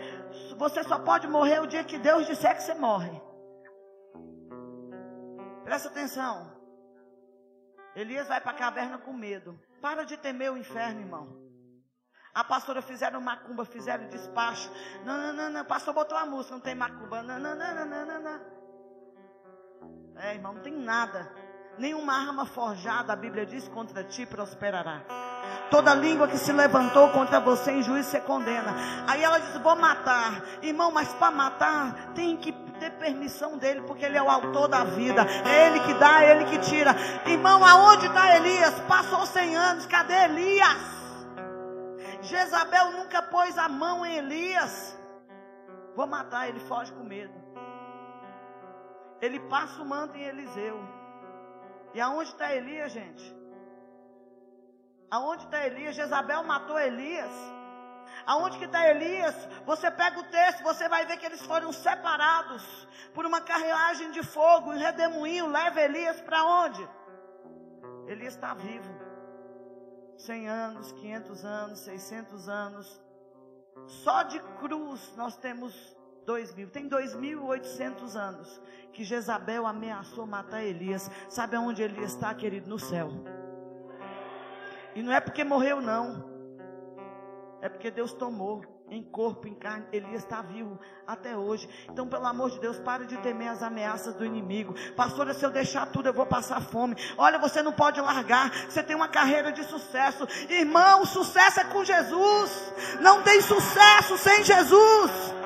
Você 0.58 0.84
só 0.84 1.00
pode 1.00 1.28
morrer 1.28 1.62
o 1.62 1.68
dia 1.68 1.84
que 1.84 1.98
Deus 1.98 2.26
disser 2.26 2.56
que 2.56 2.64
você 2.64 2.74
morre. 2.74 3.12
Presta 5.64 5.90
atenção. 5.90 6.52
Elias 7.96 8.28
vai 8.28 8.40
para 8.40 8.52
a 8.52 8.56
caverna 8.56 8.98
com 8.98 9.14
medo. 9.14 9.60
Para 9.82 10.04
de 10.04 10.18
temer 10.18 10.52
o 10.52 10.58
inferno, 10.58 11.02
irmão. 11.02 11.42
A 12.34 12.44
pastora 12.44 12.82
fizeram 12.82 13.20
macumba, 13.20 13.66
fizeram 13.66 14.08
despacho. 14.08 14.72
Não, 15.04 15.18
não, 15.18 15.34
não, 15.34 15.50
não. 15.50 15.66
Pastor 15.66 15.94
botou 15.94 16.18
a 16.18 16.26
música, 16.26 16.56
não 16.56 16.62
tem 16.62 16.76
macumba. 16.76 17.22
Não, 17.22 17.38
não, 17.38 17.56
não, 17.56 17.86
não, 17.86 18.06
não, 18.06 18.22
não. 18.22 18.62
É, 20.16 20.36
irmão, 20.36 20.54
não 20.54 20.62
tem 20.62 20.74
nada. 20.74 21.32
Nenhuma 21.78 22.14
arma 22.14 22.46
forjada, 22.46 23.14
a 23.14 23.16
Bíblia 23.16 23.46
diz, 23.46 23.68
contra 23.68 24.04
ti 24.04 24.26
prosperará. 24.26 25.02
Toda 25.70 25.96
língua 25.96 26.28
que 26.28 26.38
se 26.38 26.52
levantou 26.52 27.10
contra 27.10 27.40
você 27.40 27.72
em 27.72 27.82
juízo 27.82 28.10
você 28.10 28.20
condena. 28.20 28.76
Aí 29.08 29.24
ela 29.24 29.40
diz: 29.40 29.58
Vou 29.58 29.76
matar. 29.76 30.44
Irmão, 30.62 30.92
mas 30.92 31.08
para 31.14 31.32
matar 31.32 32.12
tem 32.14 32.36
que 32.36 32.52
ter 32.80 32.92
permissão 32.92 33.58
dele, 33.58 33.82
porque 33.82 34.04
ele 34.04 34.18
é 34.18 34.22
o 34.22 34.30
autor 34.30 34.68
da 34.68 34.84
vida. 34.84 35.26
É 35.46 35.68
ele 35.68 35.80
que 35.80 35.94
dá, 35.94 36.24
é 36.24 36.32
ele 36.32 36.46
que 36.46 36.58
tira. 36.60 36.94
Irmão, 37.26 37.64
aonde 37.64 38.08
está 38.08 38.36
Elias? 38.36 38.74
Passou 38.82 39.26
100 39.26 39.56
anos, 39.56 39.86
cadê 39.86 40.26
Elias? 40.26 41.02
Jezabel 42.22 42.92
nunca 42.92 43.22
pôs 43.22 43.58
a 43.58 43.70
mão 43.70 44.06
em 44.06 44.18
Elias. 44.18 44.98
Vou 45.96 46.06
matar, 46.06 46.50
ele 46.50 46.60
foge 46.60 46.92
com 46.92 47.04
medo. 47.04 47.34
Ele 49.22 49.40
passa 49.40 49.82
o 49.82 49.86
manto 49.86 50.18
em 50.18 50.24
Eliseu. 50.24 51.01
E 51.94 52.00
aonde 52.00 52.30
está 52.30 52.54
Elias, 52.54 52.92
gente? 52.92 53.36
Aonde 55.10 55.44
está 55.44 55.66
Elias? 55.66 55.96
Jezabel 55.96 56.44
matou 56.44 56.80
Elias. 56.80 57.32
Aonde 58.26 58.58
que 58.58 58.66
está 58.66 58.88
Elias? 58.90 59.36
Você 59.66 59.90
pega 59.92 60.20
o 60.20 60.24
texto, 60.24 60.64
você 60.64 60.88
vai 60.88 61.06
ver 61.06 61.18
que 61.18 61.26
eles 61.26 61.42
foram 61.46 61.72
separados 61.74 62.88
por 63.14 63.26
uma 63.26 63.42
carruagem 63.42 64.12
de 64.12 64.24
fogo, 64.24 64.74
em 64.74 64.80
redemoinho, 64.80 65.48
leva 65.48 65.82
Elias 65.82 66.22
para 66.22 66.44
onde? 66.44 66.88
Elias 68.08 68.36
está 68.36 68.54
vivo. 68.54 68.94
100 70.18 70.48
anos, 70.48 70.92
500 70.94 71.46
anos, 71.46 71.80
600 71.80 72.50
anos. 72.50 73.02
Só 73.88 74.24
de 74.24 74.40
cruz 74.60 75.14
nós 75.16 75.36
temos 75.38 75.74
2 76.26 76.54
mil. 76.54 76.70
Tem 76.70 76.88
2.800 76.88 78.16
anos 78.16 78.62
que 78.94 79.04
Jezabel 79.04 79.66
ameaçou 79.66 80.26
matar 80.26 80.64
Elias. 80.64 81.10
Sabe 81.30 81.56
aonde 81.56 81.82
Elias 81.82 82.14
está, 82.14 82.34
querido? 82.34 82.70
No 82.70 82.80
céu. 82.80 83.10
E 84.96 85.02
não 85.02 85.14
é 85.14 85.20
porque 85.20 85.44
morreu, 85.44 85.82
não. 85.82 86.30
É 87.62 87.70
porque 87.70 87.92
Deus 87.92 88.12
tomou 88.14 88.62
em 88.90 89.02
corpo, 89.02 89.48
em 89.48 89.56
carne. 89.56 89.86
Elias 89.94 90.24
está 90.24 90.42
vivo 90.42 90.78
até 91.08 91.36
hoje. 91.38 91.70
Então, 91.90 92.08
pelo 92.08 92.26
amor 92.26 92.52
de 92.52 92.60
Deus, 92.60 92.78
pare 92.80 93.06
de 93.06 93.18
temer 93.18 93.50
as 93.50 93.64
ameaças 93.64 94.14
do 94.16 94.26
inimigo. 94.26 94.76
Pastora, 94.96 95.34
se 95.34 95.46
eu 95.46 95.50
deixar 95.50 95.86
tudo, 95.86 96.10
eu 96.10 96.14
vou 96.14 96.26
passar 96.26 96.60
fome. 96.62 96.96
Olha, 97.18 97.40
você 97.40 97.62
não 97.62 97.72
pode 97.72 98.02
largar. 98.02 98.52
Você 98.70 98.84
tem 98.84 98.96
uma 98.96 99.08
carreira 99.08 99.52
de 99.52 99.64
sucesso. 99.64 100.28
Irmão, 100.50 101.06
sucesso 101.06 101.62
é 101.62 101.64
com 101.66 101.86
Jesus. 101.86 102.74
Não 103.00 103.24
tem 103.24 103.42
sucesso 103.42 104.18
sem 104.18 104.44
Jesus. 104.44 105.41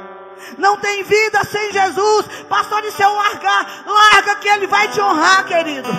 Não 0.57 0.77
tem 0.77 1.03
vida 1.03 1.43
sem 1.43 1.71
Jesus. 1.71 2.27
Pastor, 2.49 2.83
e 2.83 2.91
se 2.91 3.01
eu 3.01 3.13
largar? 3.13 3.83
Larga 3.85 4.35
que 4.35 4.47
Ele 4.47 4.67
vai 4.67 4.87
te 4.87 5.01
honrar, 5.01 5.45
querido. 5.45 5.89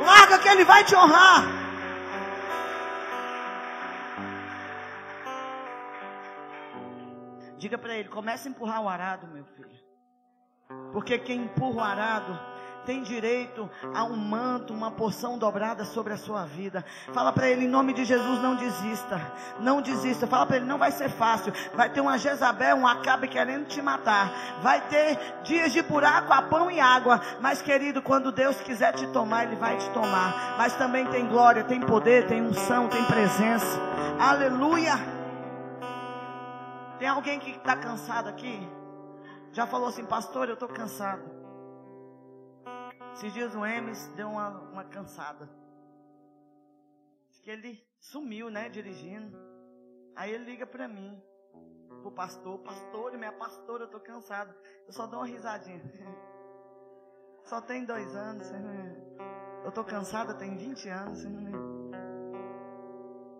Larga 0.00 0.38
que 0.38 0.48
Ele 0.48 0.64
vai 0.64 0.84
te 0.84 0.94
honrar. 0.94 1.44
Diga 7.58 7.78
para 7.78 7.94
ele, 7.94 8.08
comece 8.08 8.48
a 8.48 8.50
empurrar 8.50 8.82
o 8.82 8.88
arado, 8.88 9.26
meu 9.28 9.44
filho. 9.44 9.80
Porque 10.92 11.18
quem 11.18 11.42
empurra 11.44 11.76
o 11.76 11.80
arado 11.80 12.55
tem 12.86 13.02
direito 13.02 13.68
a 13.92 14.04
um 14.04 14.16
manto, 14.16 14.72
uma 14.72 14.92
porção 14.92 15.36
dobrada 15.36 15.84
sobre 15.84 16.12
a 16.12 16.16
sua 16.16 16.46
vida. 16.46 16.84
Fala 17.12 17.32
para 17.32 17.50
ele, 17.50 17.64
em 17.64 17.68
nome 17.68 17.92
de 17.92 18.04
Jesus, 18.04 18.40
não 18.40 18.54
desista. 18.54 19.20
Não 19.58 19.82
desista. 19.82 20.26
Fala 20.26 20.46
para 20.46 20.56
ele, 20.56 20.66
não 20.66 20.78
vai 20.78 20.92
ser 20.92 21.10
fácil. 21.10 21.52
Vai 21.74 21.90
ter 21.90 22.00
uma 22.00 22.16
Jezabel, 22.16 22.76
um 22.76 22.86
Acabe 22.86 23.26
querendo 23.26 23.66
te 23.66 23.82
matar. 23.82 24.32
Vai 24.62 24.80
ter 24.88 25.18
dias 25.42 25.72
de 25.72 25.82
buraco 25.82 26.32
a 26.32 26.42
pão 26.42 26.70
e 26.70 26.78
água. 26.78 27.20
Mas, 27.40 27.60
querido, 27.60 28.00
quando 28.00 28.30
Deus 28.30 28.56
quiser 28.60 28.92
te 28.94 29.06
tomar, 29.08 29.44
Ele 29.44 29.56
vai 29.56 29.76
te 29.76 29.90
tomar. 29.90 30.54
Mas 30.56 30.74
também 30.76 31.04
tem 31.06 31.26
glória, 31.26 31.64
tem 31.64 31.80
poder, 31.80 32.28
tem 32.28 32.40
unção, 32.40 32.88
tem 32.88 33.04
presença. 33.04 33.80
Aleluia. 34.20 34.94
Tem 37.00 37.08
alguém 37.08 37.40
que 37.40 37.50
está 37.50 37.76
cansado 37.76 38.28
aqui? 38.28 38.66
Já 39.52 39.66
falou 39.66 39.88
assim, 39.88 40.04
pastor, 40.04 40.48
eu 40.48 40.54
estou 40.54 40.68
cansado. 40.68 41.35
Esses 43.16 43.32
dias 43.32 43.54
o 43.54 43.64
Emes 43.64 44.08
deu 44.08 44.28
uma, 44.28 44.50
uma 44.50 44.84
cansada. 44.84 45.48
Diz 47.30 47.40
que 47.40 47.50
ele 47.50 47.82
sumiu, 47.98 48.50
né, 48.50 48.68
dirigindo. 48.68 49.34
Aí 50.14 50.34
ele 50.34 50.44
liga 50.44 50.66
para 50.66 50.86
mim, 50.86 51.18
pro 52.02 52.12
pastor, 52.12 52.58
pastor, 52.58 53.16
minha 53.16 53.32
pastora, 53.32 53.84
eu 53.84 53.88
tô 53.88 53.98
cansado. 54.00 54.54
Eu 54.86 54.92
só 54.92 55.06
dou 55.06 55.20
uma 55.20 55.26
risadinha. 55.26 55.80
Só 57.44 57.60
tem 57.60 57.86
dois 57.86 58.14
anos. 58.14 58.44
Eu 59.64 59.72
tô 59.72 59.82
cansada, 59.84 60.34
tem 60.34 60.56
20 60.56 60.88
anos. 60.88 61.22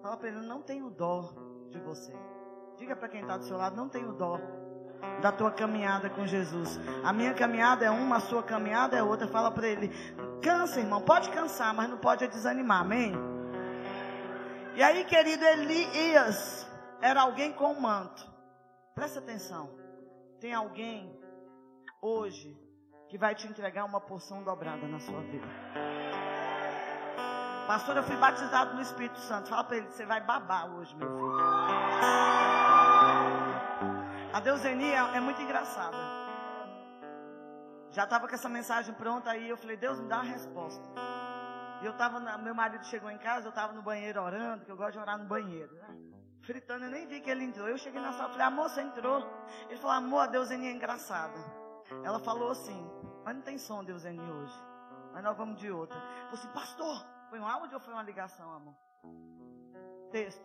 Fala 0.01 0.17
para 0.17 0.29
ele, 0.29 0.47
não 0.47 0.63
tenho 0.63 0.89
dó 0.89 1.35
de 1.71 1.79
você. 1.81 2.15
Diga 2.79 2.97
para 2.97 3.09
quem 3.09 3.23
está 3.23 3.37
do 3.37 3.45
seu 3.45 3.57
lado, 3.59 3.77
não 3.77 3.89
tenho 3.89 4.13
dó 4.13 4.39
da 5.21 5.33
tua 5.33 5.51
caminhada 5.51 6.11
com 6.11 6.27
Jesus. 6.27 6.79
A 7.05 7.13
minha 7.13 7.35
caminhada 7.35 7.85
é 7.85 7.91
uma, 7.91 8.17
a 8.17 8.21
sua 8.21 8.43
caminhada 8.43 8.97
é 8.97 9.03
outra. 9.03 9.27
Fala 9.27 9.51
para 9.51 9.67
ele: 9.67 9.89
cansa, 10.43 10.81
irmão, 10.81 11.01
pode 11.01 11.31
cansar, 11.31 11.75
mas 11.75 11.89
não 11.89 11.99
pode 11.99 12.27
desanimar, 12.29 12.81
amém? 12.81 13.13
E 14.75 14.83
aí, 14.83 15.05
querido 15.05 15.45
Elias, 15.45 16.67
era 17.01 17.23
alguém 17.23 17.53
com 17.53 17.73
um 17.73 17.81
manto. 17.81 18.31
Presta 18.95 19.19
atenção. 19.19 19.71
Tem 20.41 20.53
alguém 20.53 21.19
hoje 22.03 22.57
que 23.09 23.17
vai 23.17 23.35
te 23.35 23.47
entregar 23.47 23.85
uma 23.85 24.01
porção 24.01 24.43
dobrada 24.43 24.87
na 24.87 25.01
sua 25.01 25.21
vida. 25.23 25.47
Pastor, 27.67 27.97
eu 27.97 28.03
fui 28.03 28.17
batizado 28.17 28.75
no 28.75 28.83
Espírito 28.83 29.19
Santo. 29.19 29.49
Fala 29.49 29.65
para 29.65 29.79
ele, 29.79 29.87
você 29.87 30.07
vai 30.07 30.21
babar 30.21 30.71
hoje, 30.77 30.95
meu 30.95 31.09
filho. 31.09 32.46
A 34.37 34.41
Deuseni 34.41 34.91
é, 34.91 35.17
é 35.17 35.19
muito 35.19 35.41
engraçada. 35.41 35.97
Já 37.91 38.05
estava 38.05 38.29
com 38.29 38.35
essa 38.35 38.51
mensagem 38.51 38.93
pronta 38.93 39.31
aí, 39.31 39.49
eu 39.49 39.57
falei, 39.57 39.79
Deus 39.79 39.99
me 39.99 40.09
dá 40.09 40.17
uma 40.17 40.31
resposta. 40.31 40.85
E 41.81 41.87
eu 41.87 41.93
estava, 41.93 42.21
meu 42.37 42.55
marido 42.55 42.85
chegou 42.85 43.11
em 43.11 43.17
casa, 43.17 43.47
eu 43.47 43.49
estava 43.49 43.73
no 43.73 43.81
banheiro 43.81 44.21
orando, 44.21 44.67
que 44.67 44.71
eu 44.71 44.77
gosto 44.77 44.93
de 44.93 44.99
orar 44.99 45.17
no 45.17 45.25
banheiro, 45.25 45.75
né? 45.77 45.89
Fritando, 46.43 46.85
eu 46.85 46.91
nem 46.91 47.07
vi 47.07 47.23
que 47.23 47.31
ele 47.31 47.45
entrou. 47.45 47.67
Eu 47.67 47.79
cheguei 47.79 47.99
na 47.99 48.13
sala, 48.13 48.29
falei, 48.29 48.45
a 48.45 48.51
moça 48.51 48.83
entrou. 48.83 49.27
Ele 49.71 49.79
falou, 49.79 49.97
amor, 49.97 50.25
a 50.25 50.27
Deuseni 50.27 50.67
é 50.67 50.73
engraçada. 50.73 51.39
Ela 52.05 52.19
falou 52.19 52.51
assim, 52.51 52.87
mas 53.25 53.37
não 53.37 53.41
tem 53.41 53.57
som, 53.57 53.83
Deuseni, 53.83 54.21
hoje. 54.21 54.63
Mas 55.15 55.25
nós 55.25 55.35
vamos 55.35 55.59
de 55.59 55.71
outra. 55.71 55.99
Falei 55.99 56.35
assim, 56.35 56.49
pastor, 56.49 57.07
foi 57.31 57.41
um 57.41 57.49
áudio 57.49 57.77
ou 57.77 57.81
foi 57.81 57.95
uma 57.95 58.03
ligação, 58.03 58.53
amor? 58.53 58.75
Texto. 60.11 60.45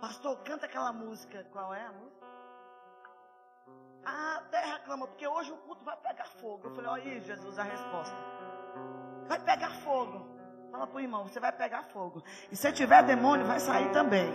Pastor, 0.00 0.42
canta 0.42 0.66
aquela 0.66 0.92
música. 0.92 1.44
Qual 1.52 1.72
é 1.72 1.86
a 1.86 1.92
música? 1.92 2.21
Ah, 4.04 4.36
a 4.38 4.40
terra 4.50 4.78
clama, 4.84 5.06
porque 5.06 5.26
hoje 5.26 5.52
o 5.52 5.56
culto 5.58 5.84
vai 5.84 5.96
pegar 5.96 6.26
fogo. 6.40 6.60
Eu 6.64 6.74
falei, 6.74 6.90
olha 6.90 7.02
aí, 7.02 7.20
Jesus, 7.20 7.58
a 7.58 7.62
resposta. 7.62 8.16
Vai 9.28 9.38
pegar 9.40 9.70
fogo. 9.84 10.26
Fala 10.70 10.86
para 10.86 10.96
o 10.96 11.00
irmão, 11.00 11.28
você 11.28 11.38
vai 11.38 11.52
pegar 11.52 11.82
fogo. 11.84 12.22
E 12.50 12.56
se 12.56 12.72
tiver 12.72 13.02
demônio, 13.04 13.46
vai 13.46 13.60
sair 13.60 13.90
também. 13.92 14.32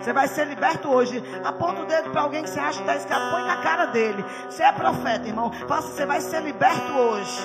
Você 0.00 0.12
vai 0.12 0.28
ser 0.28 0.46
liberto 0.46 0.88
hoje. 0.88 1.22
Aponta 1.42 1.80
o 1.80 1.86
dedo 1.86 2.10
para 2.10 2.20
alguém 2.20 2.42
que 2.42 2.50
você 2.50 2.60
acha 2.60 2.82
que 2.82 2.90
está 2.90 2.96
escravo. 2.96 3.30
Põe 3.30 3.44
na 3.44 3.62
cara 3.62 3.86
dele. 3.86 4.22
Você 4.50 4.62
é 4.62 4.72
profeta, 4.72 5.26
irmão. 5.26 5.50
Faça, 5.66 5.88
você 5.88 6.04
vai 6.04 6.20
ser 6.20 6.42
liberto 6.42 6.92
hoje. 6.92 7.40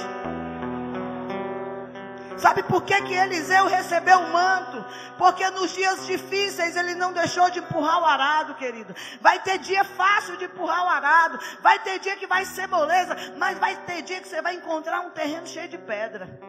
Sabe 2.39 2.63
por 2.63 2.83
que, 2.83 3.01
que 3.01 3.13
Eliseu 3.13 3.67
recebeu 3.67 4.19
o 4.19 4.31
manto? 4.31 4.83
Porque 5.17 5.49
nos 5.49 5.71
dias 5.71 6.05
difíceis 6.05 6.75
ele 6.75 6.95
não 6.95 7.11
deixou 7.11 7.49
de 7.49 7.59
empurrar 7.59 8.01
o 8.01 8.05
arado, 8.05 8.55
querido. 8.55 8.95
Vai 9.19 9.41
ter 9.43 9.57
dia 9.59 9.83
fácil 9.83 10.37
de 10.37 10.45
empurrar 10.45 10.85
o 10.85 10.89
arado. 10.89 11.37
Vai 11.61 11.79
ter 11.79 11.99
dia 11.99 12.15
que 12.15 12.27
vai 12.27 12.45
ser 12.45 12.67
moleza. 12.67 13.15
Mas 13.37 13.59
vai 13.59 13.75
ter 13.85 14.01
dia 14.01 14.21
que 14.21 14.27
você 14.27 14.41
vai 14.41 14.55
encontrar 14.55 15.01
um 15.01 15.11
terreno 15.11 15.45
cheio 15.45 15.67
de 15.67 15.77
pedra. 15.77 16.39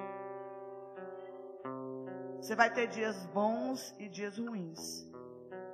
Você 2.41 2.55
vai 2.55 2.71
ter 2.71 2.87
dias 2.87 3.27
bons 3.27 3.95
e 3.99 4.09
dias 4.09 4.39
ruins. 4.39 5.09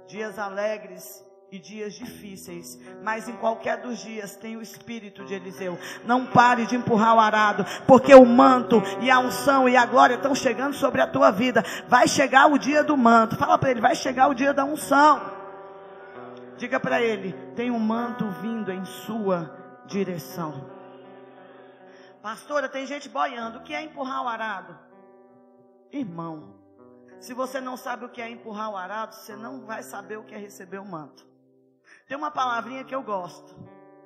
Dias 0.06 0.38
alegres 0.38 1.24
e 1.56 1.58
dias 1.58 1.94
difíceis, 1.94 2.78
mas 3.02 3.28
em 3.28 3.36
qualquer 3.36 3.78
dos 3.78 3.98
dias 3.98 4.36
tem 4.36 4.56
o 4.56 4.62
espírito 4.62 5.24
de 5.24 5.34
Eliseu. 5.34 5.78
Não 6.04 6.26
pare 6.26 6.66
de 6.66 6.76
empurrar 6.76 7.16
o 7.16 7.20
arado, 7.20 7.64
porque 7.86 8.14
o 8.14 8.24
manto 8.24 8.82
e 9.00 9.10
a 9.10 9.18
unção 9.18 9.68
e 9.68 9.76
a 9.76 9.86
glória 9.86 10.14
estão 10.14 10.34
chegando 10.34 10.74
sobre 10.74 11.00
a 11.00 11.06
tua 11.06 11.30
vida. 11.30 11.64
Vai 11.88 12.06
chegar 12.06 12.46
o 12.46 12.58
dia 12.58 12.84
do 12.84 12.96
manto. 12.96 13.36
Fala 13.36 13.58
para 13.58 13.70
ele, 13.70 13.80
vai 13.80 13.94
chegar 13.94 14.28
o 14.28 14.34
dia 14.34 14.52
da 14.52 14.64
unção. 14.64 15.34
Diga 16.56 16.78
para 16.78 17.02
ele, 17.02 17.32
tem 17.54 17.70
um 17.70 17.78
manto 17.78 18.28
vindo 18.42 18.70
em 18.70 18.84
sua 18.84 19.82
direção. 19.86 20.70
Pastora, 22.22 22.68
tem 22.68 22.86
gente 22.86 23.08
boiando. 23.08 23.58
O 23.58 23.62
que 23.62 23.74
é 23.74 23.82
empurrar 23.82 24.24
o 24.24 24.28
arado? 24.28 24.78
Irmão, 25.92 26.54
se 27.20 27.32
você 27.32 27.60
não 27.60 27.76
sabe 27.76 28.04
o 28.04 28.08
que 28.08 28.20
é 28.20 28.28
empurrar 28.28 28.70
o 28.70 28.76
arado, 28.76 29.14
você 29.14 29.34
não 29.36 29.64
vai 29.64 29.82
saber 29.82 30.18
o 30.18 30.24
que 30.24 30.34
é 30.34 30.38
receber 30.38 30.78
o 30.78 30.84
manto. 30.84 31.35
Tem 32.06 32.16
uma 32.16 32.30
palavrinha 32.30 32.84
que 32.84 32.94
eu 32.94 33.02
gosto. 33.02 33.54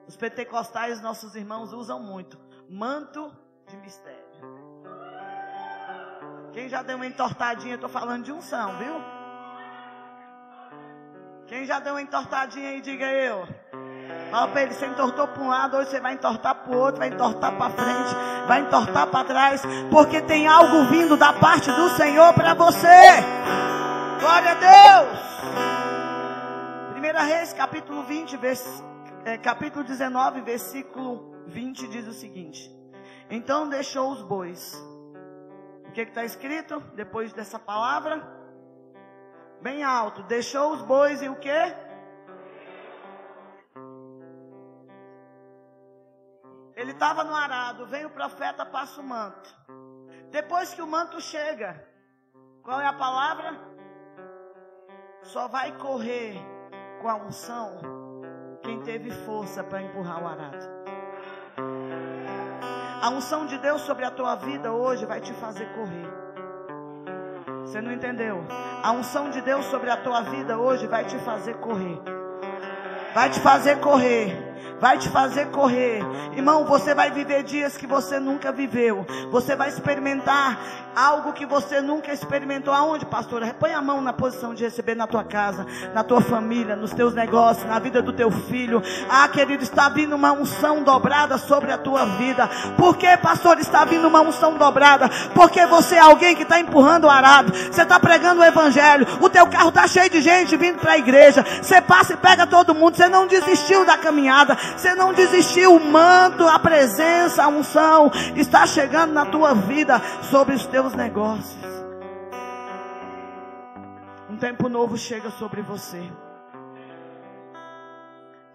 Os 0.07 0.17
pentecostais, 0.17 1.01
nossos 1.03 1.35
irmãos, 1.37 1.73
usam 1.73 2.01
muito: 2.01 2.39
manto 2.69 3.31
de 3.69 3.77
mistério. 3.77 4.21
Quem 6.53 6.69
já 6.69 6.83
deu 6.83 6.97
uma 6.97 7.07
entortadinha, 7.07 7.75
estou 7.75 7.89
falando 7.89 8.25
de 8.25 8.33
unção, 8.33 8.77
viu? 8.79 8.95
Quem 11.47 11.65
já 11.65 11.79
deu 11.79 11.95
uma 11.95 12.03
entortadinha 12.03 12.71
aí, 12.71 12.81
diga 12.81 13.07
eu. 13.07 13.47
Fala 14.31 14.49
para 14.49 14.63
ele, 14.63 14.75
você 14.75 14.87
entortou 14.87 15.29
para 15.29 15.43
um 15.43 15.49
lado, 15.49 15.77
hoje 15.77 15.91
você 15.91 16.01
vai 16.01 16.15
entortar 16.15 16.55
para 16.55 16.73
o 16.73 16.79
outro, 16.79 16.99
vai 16.99 17.09
entortar 17.09 17.57
para 17.57 17.71
frente, 17.71 18.15
vai 18.47 18.61
entortar 18.61 19.07
para 19.09 19.25
trás, 19.25 19.63
porque 19.91 20.21
tem 20.23 20.47
algo 20.47 20.85
vindo 20.85 21.17
da 21.17 21.33
parte 21.33 21.71
do 21.71 21.91
Senhor 21.91 22.33
para 22.35 22.55
você. 22.55 22.87
Glória 24.21 24.53
a 24.53 24.55
Deus. 24.55 25.70
1 27.11 27.27
Reis, 27.27 27.53
capítulo 27.53 28.05
20, 28.05 28.37
vers, 28.37 28.65
é, 29.25 29.37
capítulo 29.37 29.83
19, 29.83 30.43
versículo 30.43 31.43
20, 31.49 31.89
diz 31.89 32.07
o 32.07 32.13
seguinte: 32.13 32.71
Então 33.29 33.69
deixou 33.69 34.13
os 34.13 34.23
bois. 34.23 34.81
O 35.89 35.91
que 35.91 36.03
está 36.03 36.25
escrito 36.25 36.79
depois 36.95 37.33
dessa 37.33 37.59
palavra? 37.59 38.23
Bem 39.61 39.83
alto. 39.83 40.23
Deixou 40.23 40.73
os 40.73 40.83
bois 40.83 41.21
e 41.21 41.29
o 41.29 41.35
que? 41.35 41.51
Ele 46.77 46.93
estava 46.93 47.25
no 47.25 47.35
arado, 47.35 47.87
vem 47.87 48.07
o 48.07 48.11
profeta, 48.11 48.65
passa 48.65 49.01
o 49.01 49.05
manto. 49.05 49.53
Depois 50.31 50.73
que 50.73 50.81
o 50.81 50.87
manto 50.87 51.21
chega, 51.21 51.85
qual 52.63 52.81
é 52.81 52.87
a 52.87 52.93
palavra? 52.93 53.59
Só 55.25 55.49
vai 55.49 55.77
correr 55.77 56.60
com 57.01 57.09
a 57.09 57.15
unção 57.17 57.79
quem 58.63 58.81
teve 58.83 59.11
força 59.11 59.65
para 59.65 59.83
empurrar 59.83 60.23
o 60.23 60.27
arado. 60.27 60.69
A 63.03 63.09
unção 63.09 63.47
de 63.47 63.57
Deus 63.59 63.81
sobre 63.83 64.05
a 64.05 64.11
tua 64.11 64.35
vida 64.35 64.73
hoje 64.73 65.07
vai 65.07 65.21
te 65.21 65.33
fazer 65.35 65.67
correr. 65.73 66.07
Você 67.63 67.81
não 67.81 67.93
entendeu? 67.93 68.45
A 68.83 68.93
unção 68.93 69.31
de 69.31 69.41
Deus 69.41 69.65
sobre 69.67 69.89
a 69.89 69.97
tua 69.97 70.21
vida 70.23 70.59
hoje 70.59 70.87
vai 70.87 71.05
te 71.07 71.17
fazer 71.21 71.55
correr. 71.57 71.99
Vai 73.15 73.31
te 73.31 73.41
fazer 73.41 73.81
correr. 73.81 74.51
vai 74.81 74.97
te 74.99 75.09
fazer 75.11 75.51
correr. 75.51 76.01
Irmão, 76.33 76.65
você 76.65 76.95
vai 76.95 77.11
viver 77.11 77.43
dias 77.43 77.77
que 77.77 77.87
você 77.87 78.19
nunca 78.19 78.51
viveu. 78.51 79.07
Você 79.31 79.55
vai 79.55 79.69
experimentar 79.69 80.59
algo 80.95 81.33
que 81.33 81.47
você 81.47 81.81
nunca 81.81 82.13
experimentou. 82.13 82.73
Aonde, 82.73 83.07
pastora? 83.07 83.55
Põe 83.59 83.73
a 83.73 83.83
mão 83.83 84.01
na 84.01 84.13
posição 84.13 84.55
de 84.55 84.65
receber 84.65 84.95
na 84.95 85.07
tua 85.07 85.25
casa, 85.25 85.67
na 85.95 86.03
tua 86.03 86.21
família, 86.21 86.77
nos 86.77 86.93
teus 86.93 87.15
negócios, 87.15 87.67
na 87.67 87.79
vida 87.79 88.03
do 88.03 88.13
teu 88.13 88.31
filho. 88.31 88.83
Ah, 89.09 89.29
querido, 89.29 89.63
está 89.63 89.89
vindo 89.89 90.15
uma 90.15 90.33
unção 90.33 90.83
dobrada 90.83 91.39
sobre 91.39 91.73
a 91.73 91.79
tua 91.79 92.05
vida. 92.05 92.49
Por 92.77 92.97
que, 92.97 93.17
pastor, 93.19 93.59
está 93.59 93.85
vindo 93.85 94.07
uma 94.09 94.21
unção 94.21 94.55
dobrada? 94.55 95.09
Porque 95.35 95.65
você 95.67 95.97
é 95.97 96.01
alguém 96.01 96.35
que 96.35 96.43
está 96.43 96.59
empurrando 96.59 97.05
o 97.05 97.11
arado. 97.11 97.53
Você 97.53 97.83
está 97.83 97.99
pregando 97.99 98.41
o 98.41 98.45
evangelho. 98.45 99.07
O 99.21 99.29
teu 99.29 99.47
carro 99.47 99.69
está 99.69 99.87
cheio 99.87 100.11
de 100.11 100.21
gente 100.21 100.57
vindo 100.57 100.79
para 100.79 100.93
a 100.93 100.99
igreja. 100.99 101.45
Você 101.63 101.81
passa 101.81 102.15
e 102.15 102.17
pega 102.17 102.47
todo 102.47 102.75
mundo. 102.75 102.97
Você 102.97 103.09
não 103.09 103.27
desistiu 103.27 103.85
da 103.85 103.97
caminhada. 103.97 104.57
Você 104.77 104.95
não 104.95 105.13
desistiu. 105.13 105.75
O 105.75 105.81
manto, 105.81 106.47
a 106.47 106.59
presença, 106.59 107.45
a 107.45 107.49
unção 107.49 108.11
está 108.35 108.67
chegando 108.67 109.13
na 109.13 109.25
tua 109.25 109.55
vida 109.55 110.01
sobre 110.31 110.55
os 110.55 110.67
teus 110.67 110.80
negócios. 110.95 111.65
Um 114.29 114.37
tempo 114.39 114.69
novo 114.69 114.97
chega 114.97 115.31
sobre 115.31 115.61
você. 115.61 116.01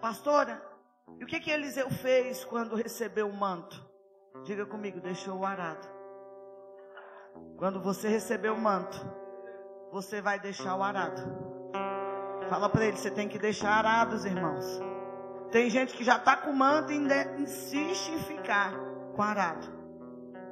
Pastora, 0.00 0.60
e 1.18 1.24
o 1.24 1.26
que 1.26 1.38
que 1.38 1.50
Eliseu 1.50 1.88
fez 1.90 2.44
quando 2.44 2.74
recebeu 2.74 3.28
o 3.28 3.36
manto? 3.36 3.80
Diga 4.44 4.66
comigo, 4.66 5.00
deixou 5.00 5.38
o 5.38 5.46
arado. 5.46 5.86
Quando 7.56 7.80
você 7.80 8.08
receber 8.08 8.50
o 8.50 8.58
manto, 8.58 8.98
você 9.92 10.20
vai 10.20 10.40
deixar 10.40 10.74
o 10.76 10.82
arado. 10.82 11.22
Fala 12.48 12.68
para 12.68 12.86
ele, 12.86 12.96
você 12.96 13.10
tem 13.10 13.28
que 13.28 13.38
deixar 13.38 13.70
arados, 13.70 14.24
irmãos. 14.24 14.64
Tem 15.52 15.70
gente 15.70 15.96
que 15.96 16.02
já 16.02 16.16
está 16.16 16.36
com 16.36 16.52
manto 16.52 16.92
e 16.92 16.96
insiste 17.40 18.10
em 18.10 18.18
ficar 18.18 18.72
com 19.14 19.22
arado. 19.22 19.75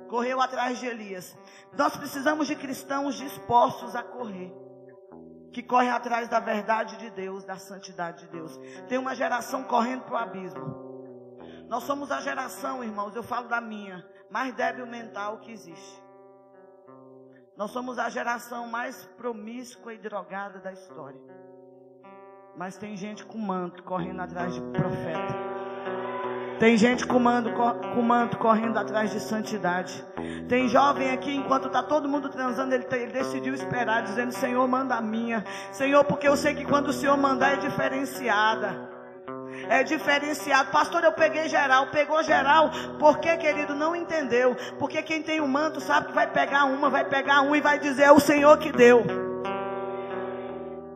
Correu 0.08 0.40
atrás 0.40 0.78
de 0.78 0.86
Elias. 0.86 1.36
Nós 1.76 1.96
precisamos 1.96 2.46
de 2.46 2.56
cristãos 2.56 3.14
dispostos 3.16 3.94
a 3.94 4.02
correr. 4.02 4.52
Que 5.52 5.62
correm 5.62 5.90
atrás 5.90 6.28
da 6.28 6.40
verdade 6.40 6.96
de 6.98 7.10
Deus, 7.10 7.44
da 7.44 7.56
santidade 7.56 8.24
de 8.24 8.28
Deus. 8.28 8.58
Tem 8.88 8.98
uma 8.98 9.14
geração 9.14 9.62
correndo 9.64 10.02
para 10.02 10.14
o 10.14 10.18
abismo. 10.18 10.84
Nós 11.68 11.84
somos 11.84 12.10
a 12.10 12.20
geração, 12.20 12.84
irmãos, 12.84 13.14
eu 13.16 13.22
falo 13.22 13.48
da 13.48 13.60
minha, 13.60 14.04
mais 14.30 14.54
débil 14.54 14.86
mental 14.86 15.38
que 15.38 15.52
existe. 15.52 16.02
Nós 17.56 17.70
somos 17.70 17.98
a 17.98 18.08
geração 18.08 18.66
mais 18.66 19.06
promíscua 19.16 19.94
e 19.94 19.98
drogada 19.98 20.58
da 20.58 20.72
história. 20.72 21.20
Mas 22.56 22.76
tem 22.76 22.96
gente 22.96 23.24
com 23.24 23.38
manto 23.38 23.82
correndo 23.82 24.20
atrás 24.20 24.54
de 24.54 24.60
profeta. 24.60 25.53
Tem 26.58 26.76
gente 26.76 27.06
com 27.06 27.18
manto, 27.18 27.50
com 27.52 28.02
manto 28.02 28.38
correndo 28.38 28.78
atrás 28.78 29.10
de 29.10 29.20
santidade. 29.20 30.04
Tem 30.48 30.68
jovem 30.68 31.10
aqui, 31.10 31.34
enquanto 31.34 31.66
está 31.66 31.82
todo 31.82 32.08
mundo 32.08 32.28
transando, 32.28 32.74
ele, 32.74 32.86
ele, 32.92 33.12
decidiu 33.12 33.54
esperar, 33.54 34.02
dizendo: 34.02 34.32
Senhor, 34.32 34.66
manda 34.68 34.94
a 34.94 35.00
minha. 35.00 35.44
Senhor, 35.72 36.04
porque 36.04 36.28
eu 36.28 36.36
sei 36.36 36.54
que 36.54 36.64
quando 36.64 36.88
o 36.88 36.92
Senhor 36.92 37.16
mandar 37.16 37.54
é 37.54 37.56
diferenciada. 37.56 38.92
É 39.68 39.82
diferenciado. 39.82 40.70
Pastor, 40.70 41.02
eu 41.02 41.12
peguei 41.12 41.48
geral. 41.48 41.88
Pegou 41.88 42.22
geral. 42.22 42.70
Porque, 42.98 43.36
querido, 43.36 43.74
não 43.74 43.94
entendeu. 43.96 44.56
Porque 44.78 45.02
quem 45.02 45.22
tem 45.22 45.40
o 45.40 45.44
um 45.44 45.48
manto 45.48 45.80
sabe 45.80 46.08
que 46.08 46.12
vai 46.12 46.30
pegar 46.30 46.64
uma, 46.64 46.88
vai 46.88 47.04
pegar 47.04 47.42
um 47.42 47.54
e 47.56 47.60
vai 47.60 47.78
dizer: 47.78 48.04
É 48.04 48.12
o 48.12 48.20
Senhor 48.20 48.56
que 48.58 48.70
deu. 48.70 49.04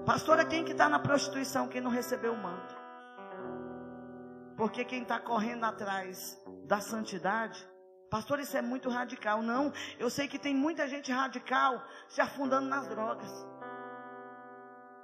Pastor, 0.06 0.38
é 0.38 0.44
quem 0.44 0.64
que 0.64 0.72
está 0.72 0.88
na 0.88 0.98
prostituição, 0.98 1.68
quem 1.68 1.80
não 1.80 1.90
recebeu 1.90 2.32
o 2.32 2.36
manto. 2.36 2.87
Porque 4.58 4.84
quem 4.84 5.02
está 5.02 5.20
correndo 5.20 5.62
atrás 5.62 6.36
da 6.64 6.80
santidade, 6.80 7.64
pastor, 8.10 8.40
isso 8.40 8.56
é 8.56 8.60
muito 8.60 8.88
radical. 8.90 9.40
Não, 9.40 9.72
eu 10.00 10.10
sei 10.10 10.26
que 10.26 10.36
tem 10.36 10.52
muita 10.52 10.88
gente 10.88 11.12
radical 11.12 11.80
se 12.08 12.20
afundando 12.20 12.68
nas 12.68 12.88
drogas. 12.88 13.30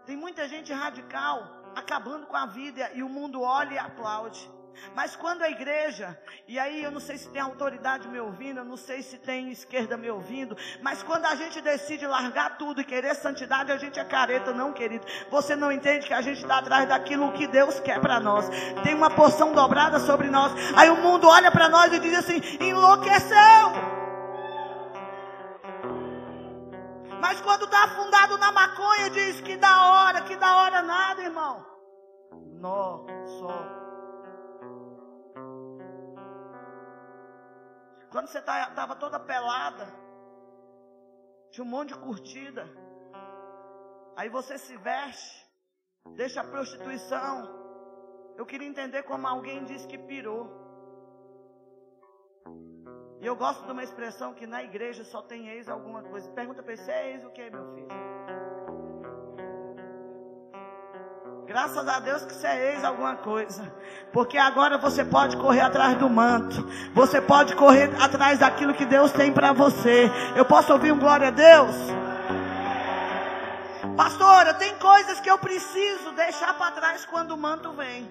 Tem 0.05 0.17
muita 0.17 0.49
gente 0.49 0.73
radical 0.73 1.39
acabando 1.77 2.27
com 2.27 2.37
a 2.37 2.47
vida 2.47 2.91
e 2.95 3.03
o 3.05 3.09
mundo 3.09 3.43
olha 3.43 3.75
e 3.75 3.79
aplaude. 3.79 4.51
Mas 4.95 5.17
quando 5.17 5.43
a 5.43 5.51
igreja, 5.51 6.19
e 6.47 6.59
aí 6.59 6.83
eu 6.83 6.91
não 6.91 7.01
sei 7.01 7.19
se 7.19 7.29
tem 7.29 7.41
autoridade 7.41 8.09
me 8.09 8.19
ouvindo, 8.21 8.61
eu 8.61 8.65
não 8.65 8.77
sei 8.77 9.03
se 9.03 9.19
tem 9.19 9.51
esquerda 9.51 9.97
me 9.97 10.11
ouvindo, 10.11 10.57
mas 10.83 11.03
quando 11.03 11.27
a 11.27 11.35
gente 11.35 11.61
decide 11.61 12.07
largar 12.07 12.59
tudo 12.59 12.81
e 12.81 12.85
querer 12.85 13.15
santidade, 13.15 13.73
a 13.73 13.77
gente 13.77 13.99
é 13.99 14.05
careta, 14.05 14.53
não, 14.53 14.73
querido. 14.73 15.07
Você 15.31 15.57
não 15.57 15.73
entende 15.73 16.07
que 16.07 16.15
a 16.15 16.21
gente 16.21 16.43
está 16.43 16.59
atrás 16.59 16.89
daquilo 16.89 17.33
que 17.33 17.47
Deus 17.47 17.81
quer 17.81 18.01
para 18.01 18.21
nós. 18.21 18.49
Tem 18.83 18.95
uma 18.95 19.11
porção 19.11 19.53
dobrada 19.53 19.99
sobre 19.99 20.29
nós. 20.29 20.53
Aí 20.77 20.91
o 20.91 20.97
mundo 20.97 21.29
olha 21.29 21.51
para 21.51 21.69
nós 21.69 21.93
e 21.93 21.99
diz 21.99 22.15
assim: 22.19 22.41
enlouqueceu. 22.61 23.95
Mas 27.21 27.41
quando 27.41 27.65
está 27.65 27.85
afundado 27.85 28.37
na 28.37 28.53
maconha, 28.53 29.09
diz 29.11 29.41
que 29.41 29.57
da 29.57 29.87
hora, 29.87 30.21
que 30.23 30.37
da 30.37 30.57
hora 30.57 30.83
nada, 30.83 31.23
irmão. 31.23 31.65
Nó, 32.61 33.07
só. 33.39 33.74
Quando 38.15 38.29
você 38.29 38.39
estava 38.39 38.71
tá, 38.73 38.95
toda 38.95 39.19
pelada, 39.19 39.87
tinha 41.51 41.65
um 41.65 41.69
monte 41.69 41.89
de 41.89 41.99
curtida. 41.99 42.65
Aí 44.17 44.29
você 44.29 44.57
se 44.57 44.77
veste, 44.77 45.45
deixa 46.15 46.41
a 46.41 46.45
prostituição. 46.45 47.33
Eu 48.37 48.47
queria 48.47 48.69
entender 48.69 49.03
como 49.03 49.27
alguém 49.27 49.65
disse 49.65 49.89
que 49.89 49.99
pirou. 49.99 50.49
E 53.21 53.27
eu 53.27 53.35
gosto 53.35 53.67
de 53.67 53.73
uma 53.73 53.83
expressão 53.83 54.33
que 54.33 54.47
na 54.47 54.63
igreja 54.63 55.03
só 55.03 55.21
tem 55.21 55.49
ex 55.49 55.69
alguma 55.69 56.05
coisa. 56.05 56.31
Pergunta 56.31 56.63
para 56.63 56.73
ele, 56.73 56.83
você 56.83 56.93
é 56.93 57.11
ex 57.15 57.25
o 57.25 57.31
que, 57.31 57.51
meu 57.51 57.75
filho? 57.75 58.04
Graças 61.47 61.87
a 61.87 62.01
Deus 62.01 62.25
que 62.25 62.33
você 62.33 62.47
é 62.47 62.73
ex 62.73 62.85
alguma 62.85 63.17
coisa. 63.17 63.71
Porque 64.13 64.39
agora 64.39 64.79
você 64.79 65.05
pode 65.05 65.37
correr 65.37 65.61
atrás 65.61 65.97
do 65.99 66.09
manto. 66.09 66.67
Você 66.95 67.21
pode 67.21 67.55
correr 67.55 67.91
atrás 68.03 68.39
daquilo 68.39 68.73
que 68.73 68.87
Deus 68.87 69.13
tem 69.13 69.33
para 69.33 69.53
você. 69.53 70.11
Eu 70.35 70.45
posso 70.45 70.73
ouvir 70.73 70.93
um 70.93 70.99
glória 70.99 71.29
a 71.29 71.31
Deus? 71.31 71.75
Pastora, 73.97 74.55
tem 74.55 74.75
coisas 74.79 75.21
que 75.21 75.31
eu 75.31 75.39
preciso 75.39 76.13
deixar 76.13 76.57
para 76.57 76.73
trás 76.73 77.05
quando 77.05 77.33
o 77.33 77.37
manto 77.37 77.73
vem. 77.73 78.11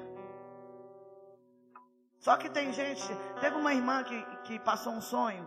Só 2.20 2.38
que 2.38 2.50
tem 2.50 2.72
gente, 2.72 3.04
teve 3.42 3.58
uma 3.58 3.74
irmã 3.74 4.02
que, 4.04 4.26
que 4.46 4.60
passou 4.60 4.94
um 4.94 5.02
sonho 5.02 5.46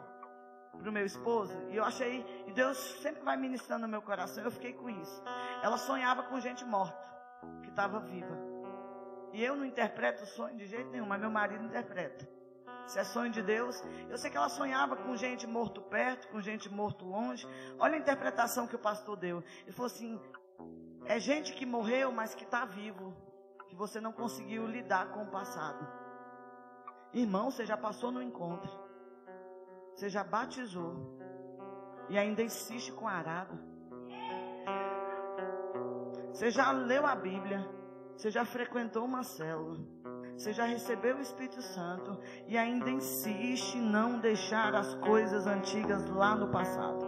para 0.79 0.90
o 0.90 0.92
meu 0.92 1.07
esposo, 1.07 1.57
e 1.70 1.77
eu 1.77 1.83
achei, 1.83 2.44
e 2.46 2.53
Deus 2.53 2.77
sempre 3.01 3.22
vai 3.22 3.35
ministrando 3.35 3.87
no 3.87 3.88
meu 3.88 4.03
coração, 4.03 4.44
eu 4.44 4.51
fiquei 4.51 4.75
com 4.75 4.90
isso. 4.90 5.22
Ela 5.62 5.79
sonhava 5.79 6.25
com 6.25 6.38
gente 6.38 6.66
morta 6.66 7.15
que 7.62 7.70
estava 7.70 8.01
viva. 8.01 8.37
E 9.33 9.44
eu 9.44 9.57
não 9.57 9.64
interpreto 9.64 10.22
o 10.22 10.27
sonho 10.27 10.57
de 10.57 10.66
jeito 10.66 10.90
nenhum, 10.90 11.07
mas 11.07 11.20
meu 11.20 11.31
marido 11.31 11.64
interpreta. 11.64 12.27
Se 12.87 12.99
é 12.99 13.05
sonho 13.05 13.33
de 13.33 13.42
Deus, 13.42 13.83
eu 14.09 14.16
sei 14.16 14.31
que 14.31 14.37
ela 14.37 14.49
sonhava 14.49 14.96
com 14.96 15.16
gente 15.16 15.46
morto 15.46 15.83
perto, 15.83 16.29
com 16.29 16.40
gente 16.40 16.68
morto 16.68 17.05
longe. 17.05 17.46
Olha 17.79 17.96
a 17.96 17.99
interpretação 17.99 18.66
que 18.66 18.77
o 18.77 18.79
pastor 18.79 19.16
deu. 19.16 19.42
Ele 19.62 19.72
falou 19.72 19.87
assim: 19.87 20.20
é 21.05 21.18
gente 21.18 21.53
que 21.53 21.66
morreu, 21.66 22.12
mas 22.12 22.35
que 22.35 22.44
está 22.44 22.64
vivo, 22.64 23.14
que 23.68 23.75
você 23.75 24.01
não 24.01 24.12
conseguiu 24.12 24.66
lidar 24.66 25.11
com 25.11 25.25
o 25.25 25.31
passado. 25.31 25.87
Irmão, 27.12 27.51
você 27.51 27.66
já 27.66 27.77
passou 27.77 28.12
no 28.12 28.22
encontro, 28.22 28.70
você 29.94 30.09
já 30.09 30.22
batizou 30.22 31.18
e 32.09 32.16
ainda 32.16 32.42
insiste 32.42 32.92
com 32.92 33.09
arado. 33.09 33.59
Você 36.37 36.51
já 36.51 36.70
leu 36.70 37.07
a 37.07 37.14
Bíblia, 37.16 37.66
você 38.14 38.31
já 38.31 38.44
frequentou 38.44 39.07
uma 39.07 39.22
célula, 39.22 39.79
você 40.35 40.53
já 40.53 40.66
recebeu 40.66 41.16
o 41.16 41.20
Espírito 41.22 41.62
Santo 41.62 42.20
e 42.46 42.59
ainda 42.59 42.90
insiste 42.90 43.77
em 43.77 43.81
não 43.81 44.18
deixar 44.18 44.75
as 44.75 44.94
coisas 44.96 45.46
antigas 45.46 46.05
lá 46.11 46.35
no 46.35 46.51
passado. 46.53 47.07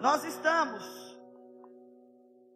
Nós 0.00 0.24
estamos. 0.24 0.82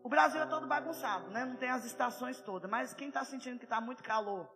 O 0.03 0.09
Brasil 0.09 0.41
é 0.41 0.47
todo 0.47 0.67
bagunçado, 0.67 1.29
né? 1.29 1.45
Não 1.45 1.57
tem 1.57 1.69
as 1.69 1.85
estações 1.85 2.41
todas. 2.41 2.71
Mas 2.71 2.95
quem 2.95 3.09
está 3.09 3.23
sentindo 3.23 3.59
que 3.59 3.67
está 3.67 3.83
muito 3.83 4.03
calor? 4.03 4.49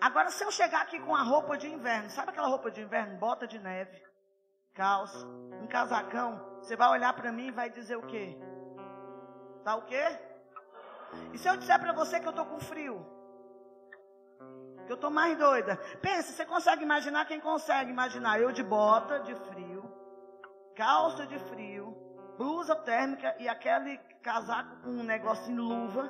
Agora, 0.00 0.30
se 0.30 0.42
eu 0.42 0.50
chegar 0.50 0.80
aqui 0.80 0.98
com 1.00 1.14
a 1.14 1.22
roupa 1.22 1.58
de 1.58 1.68
inverno, 1.68 2.08
sabe 2.08 2.30
aquela 2.30 2.48
roupa 2.48 2.70
de 2.70 2.80
inverno? 2.80 3.18
Bota 3.18 3.46
de 3.46 3.58
neve, 3.58 4.07
calça, 4.78 5.26
um 5.60 5.66
casacão, 5.66 6.40
você 6.62 6.76
vai 6.76 6.88
olhar 6.88 7.12
para 7.12 7.32
mim 7.32 7.48
e 7.48 7.50
vai 7.50 7.68
dizer 7.68 7.96
o 7.96 8.06
quê? 8.06 8.38
Tá 9.64 9.74
o 9.74 9.82
quê? 9.82 10.04
E 11.32 11.38
se 11.38 11.48
eu 11.48 11.56
disser 11.56 11.80
para 11.80 11.92
você 11.92 12.20
que 12.20 12.28
eu 12.28 12.32
tô 12.32 12.44
com 12.46 12.60
frio? 12.60 13.04
Que 14.86 14.92
eu 14.92 14.96
tô 14.96 15.10
mais 15.10 15.36
doida. 15.36 15.76
Pensa, 16.00 16.32
você 16.32 16.44
consegue 16.46 16.84
imaginar 16.84 17.26
quem 17.26 17.40
consegue 17.40 17.90
imaginar? 17.90 18.40
Eu 18.40 18.52
de 18.52 18.62
bota 18.62 19.18
de 19.18 19.34
frio, 19.34 19.82
calça 20.76 21.26
de 21.26 21.40
frio, 21.50 21.96
blusa 22.38 22.76
térmica 22.76 23.34
e 23.40 23.48
aquele 23.48 23.98
casaco 24.22 24.76
com 24.82 24.90
um 24.90 25.02
negócio 25.02 25.50
em 25.50 25.56
luva, 25.56 26.08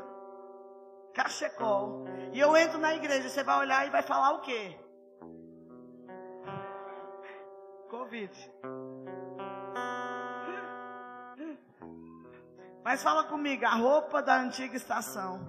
cachecol. 1.15 2.05
E 2.35 2.39
eu 2.39 2.55
entro 2.55 2.79
na 2.79 2.95
igreja, 2.95 3.31
você 3.31 3.43
vai 3.43 3.61
olhar 3.61 3.87
e 3.87 3.91
vai 3.91 4.03
falar 4.03 4.33
o 4.33 4.43
quê? 4.43 4.79
Covid. 7.89 8.31
Mas 12.85 13.03
fala 13.03 13.25
comigo, 13.25 13.65
a 13.65 13.75
roupa 13.75 14.23
da 14.23 14.37
antiga 14.37 14.77
estação 14.77 15.41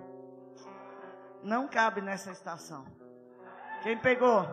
não 1.44 1.68
cabe 1.68 2.02
nessa 2.02 2.32
estação. 2.32 2.86
Quem 3.84 3.98
pegou? 3.98 4.48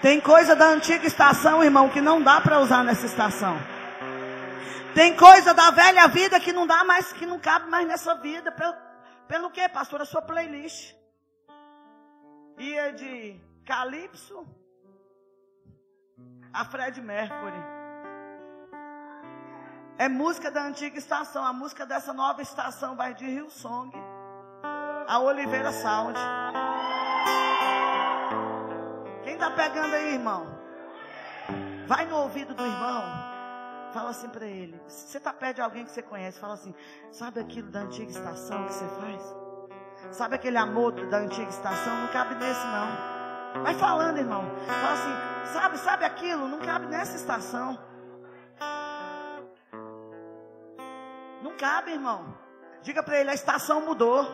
Tem 0.00 0.20
coisa 0.20 0.54
da 0.54 0.66
antiga 0.66 1.06
estação, 1.06 1.62
irmão, 1.62 1.88
que 1.88 2.00
não 2.00 2.22
dá 2.22 2.40
para 2.40 2.60
usar 2.60 2.84
nessa 2.84 3.06
estação. 3.06 3.56
Tem 4.94 5.16
coisa 5.16 5.52
da 5.54 5.70
velha 5.70 6.06
vida 6.08 6.40
que 6.40 6.52
não 6.52 6.66
dá 6.66 6.84
mais, 6.84 7.12
que 7.12 7.26
não 7.26 7.38
cabe 7.38 7.68
mais 7.68 7.86
nessa 7.86 8.14
vida. 8.16 8.50
Pelo, 8.52 8.74
pelo 9.26 9.50
que, 9.50 9.68
pastor? 9.68 10.02
A 10.02 10.04
sua 10.04 10.22
playlist. 10.22 10.94
Ia 12.58 12.92
de 12.92 13.40
Calypso 13.64 14.46
a 16.52 16.64
Fred 16.64 17.00
Mercury. 17.00 17.78
É 19.98 20.08
música 20.08 20.50
da 20.50 20.62
antiga 20.62 20.98
estação. 20.98 21.44
A 21.44 21.52
música 21.52 21.84
dessa 21.84 22.12
nova 22.12 22.42
estação 22.42 22.96
vai 22.96 23.14
de 23.14 23.26
Rio 23.26 23.50
Song 23.50 23.90
a 25.08 25.18
Oliveira 25.20 25.72
Sound. 25.72 26.18
Quem 29.24 29.32
está 29.32 29.50
pegando 29.50 29.94
aí, 29.94 30.14
irmão? 30.14 30.46
Vai 31.86 32.04
no 32.04 32.16
ouvido 32.18 32.54
do 32.54 32.62
irmão. 32.62 33.02
Fala 33.94 34.10
assim 34.10 34.28
para 34.28 34.44
ele. 34.44 34.78
Você 34.86 35.16
está 35.16 35.32
perto 35.32 35.56
de 35.56 35.62
alguém 35.62 35.84
que 35.84 35.90
você 35.90 36.02
conhece, 36.02 36.38
fala 36.38 36.54
assim: 36.54 36.74
Sabe 37.10 37.40
aquilo 37.40 37.70
da 37.70 37.80
antiga 37.80 38.10
estação 38.10 38.66
que 38.66 38.74
você 38.74 38.86
faz? 39.00 39.36
Sabe 40.10 40.34
aquele 40.34 40.58
amor 40.58 40.92
da 41.08 41.16
antiga 41.16 41.48
estação? 41.48 41.96
Não 42.02 42.08
cabe 42.08 42.34
nesse, 42.34 42.66
não. 42.66 43.62
Vai 43.62 43.74
falando, 43.74 44.18
irmão. 44.18 44.44
Fala 44.66 44.92
assim: 44.92 45.27
Sabe, 45.46 45.78
sabe 45.78 46.04
aquilo? 46.04 46.46
Não 46.48 46.58
cabe 46.58 46.86
nessa 46.86 47.16
estação. 47.16 47.78
Não 51.42 51.56
cabe, 51.56 51.92
irmão. 51.92 52.34
Diga 52.82 53.02
para 53.02 53.18
ele: 53.18 53.30
a 53.30 53.34
estação 53.34 53.80
mudou. 53.80 54.26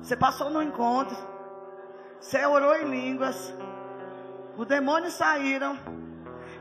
Você 0.00 0.16
passou 0.16 0.50
no 0.50 0.62
encontro. 0.62 1.16
Você 2.20 2.44
orou 2.46 2.74
em 2.76 2.84
línguas. 2.84 3.52
Os 4.56 4.66
demônios 4.66 5.14
saíram. 5.14 5.76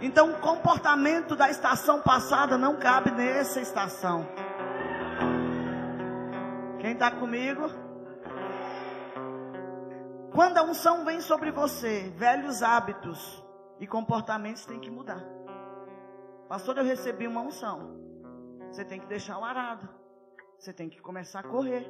Então 0.02 0.32
o 0.32 0.40
comportamento 0.40 1.36
da 1.36 1.50
estação 1.50 2.02
passada 2.02 2.58
não 2.58 2.78
cabe 2.78 3.12
nessa 3.12 3.62
estação. 3.62 4.28
Quem 6.80 6.94
está 6.94 7.12
comigo? 7.12 7.70
Quando 10.34 10.58
a 10.58 10.64
unção 10.64 11.04
vem 11.04 11.20
sobre 11.20 11.52
você, 11.52 12.10
velhos 12.16 12.64
hábitos 12.64 13.44
e 13.80 13.86
comportamentos 13.86 14.66
têm 14.66 14.80
que 14.80 14.90
mudar. 14.90 15.22
Pastor, 16.48 16.78
eu 16.78 16.86
recebi 16.86 17.28
uma 17.28 17.42
unção. 17.42 18.00
Você 18.70 18.86
tem 18.86 18.98
que 18.98 19.08
deixar 19.08 19.38
o 19.38 19.44
arado. 19.44 19.90
Você 20.58 20.72
tem 20.72 20.88
que 20.88 21.02
começar 21.02 21.42
a 21.42 21.44
correr. 21.44 21.86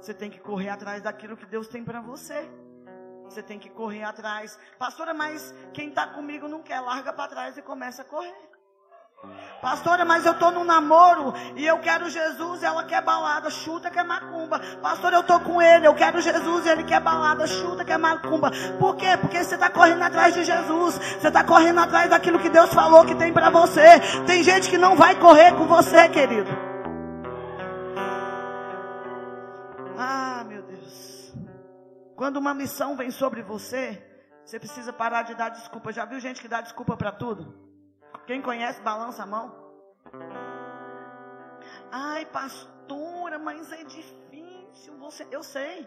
Você 0.00 0.14
tem 0.14 0.30
que 0.30 0.38
correr 0.38 0.68
atrás 0.68 1.02
daquilo 1.02 1.36
que 1.36 1.46
Deus 1.46 1.66
tem 1.66 1.84
para 1.84 2.00
você. 2.00 2.48
Você 3.24 3.42
tem 3.42 3.58
que 3.58 3.70
correr 3.70 4.04
atrás. 4.04 4.56
Pastora, 4.78 5.12
mas 5.12 5.52
quem 5.72 5.88
está 5.88 6.06
comigo 6.06 6.46
não 6.46 6.62
quer. 6.62 6.78
Larga 6.80 7.12
para 7.12 7.28
trás 7.28 7.56
e 7.56 7.62
começa 7.62 8.02
a 8.02 8.04
correr. 8.04 8.51
Pastora, 9.60 10.04
mas 10.04 10.26
eu 10.26 10.32
estou 10.32 10.50
no 10.50 10.64
namoro 10.64 11.32
e 11.54 11.64
eu 11.64 11.78
quero 11.78 12.10
Jesus, 12.10 12.64
ela 12.64 12.82
quer 12.84 13.00
balada, 13.00 13.48
chuta 13.48 13.90
que 13.90 13.98
é 13.98 14.02
macumba. 14.02 14.60
Pastora, 14.80 15.16
eu 15.16 15.20
estou 15.20 15.38
com 15.38 15.62
ele, 15.62 15.86
eu 15.86 15.94
quero 15.94 16.20
Jesus, 16.20 16.66
ele 16.66 16.82
quer 16.82 17.00
balada, 17.00 17.46
chuta 17.46 17.84
que 17.84 17.92
é 17.92 17.96
macumba. 17.96 18.50
Por 18.80 18.96
quê? 18.96 19.16
Porque 19.20 19.42
você 19.42 19.54
está 19.54 19.70
correndo 19.70 20.02
atrás 20.02 20.34
de 20.34 20.42
Jesus, 20.42 20.96
você 20.96 21.28
está 21.28 21.44
correndo 21.44 21.78
atrás 21.78 22.10
daquilo 22.10 22.40
que 22.40 22.48
Deus 22.48 22.74
falou 22.74 23.04
que 23.04 23.14
tem 23.14 23.32
para 23.32 23.50
você. 23.50 24.00
Tem 24.26 24.42
gente 24.42 24.68
que 24.68 24.76
não 24.76 24.96
vai 24.96 25.14
correr 25.14 25.52
com 25.52 25.66
você, 25.66 26.08
querido. 26.08 26.50
Quando 32.16 32.36
uma 32.36 32.54
missão 32.54 32.96
vem 32.96 33.10
sobre 33.10 33.42
você, 33.42 34.00
você 34.44 34.56
precisa 34.56 34.92
parar 34.92 35.22
de 35.22 35.34
dar 35.34 35.48
desculpa. 35.48 35.92
Já 35.92 36.04
viu 36.04 36.20
gente 36.20 36.40
que 36.40 36.46
dá 36.46 36.60
desculpa 36.60 36.96
para 36.96 37.10
tudo? 37.10 37.71
Quem 38.26 38.40
conhece, 38.40 38.80
balança 38.82 39.22
a 39.22 39.26
mão. 39.26 39.54
Ai, 41.90 42.24
pastora, 42.26 43.38
mas 43.38 43.72
é 43.72 43.84
difícil. 43.84 44.96
Você, 44.98 45.26
eu 45.30 45.42
sei. 45.42 45.86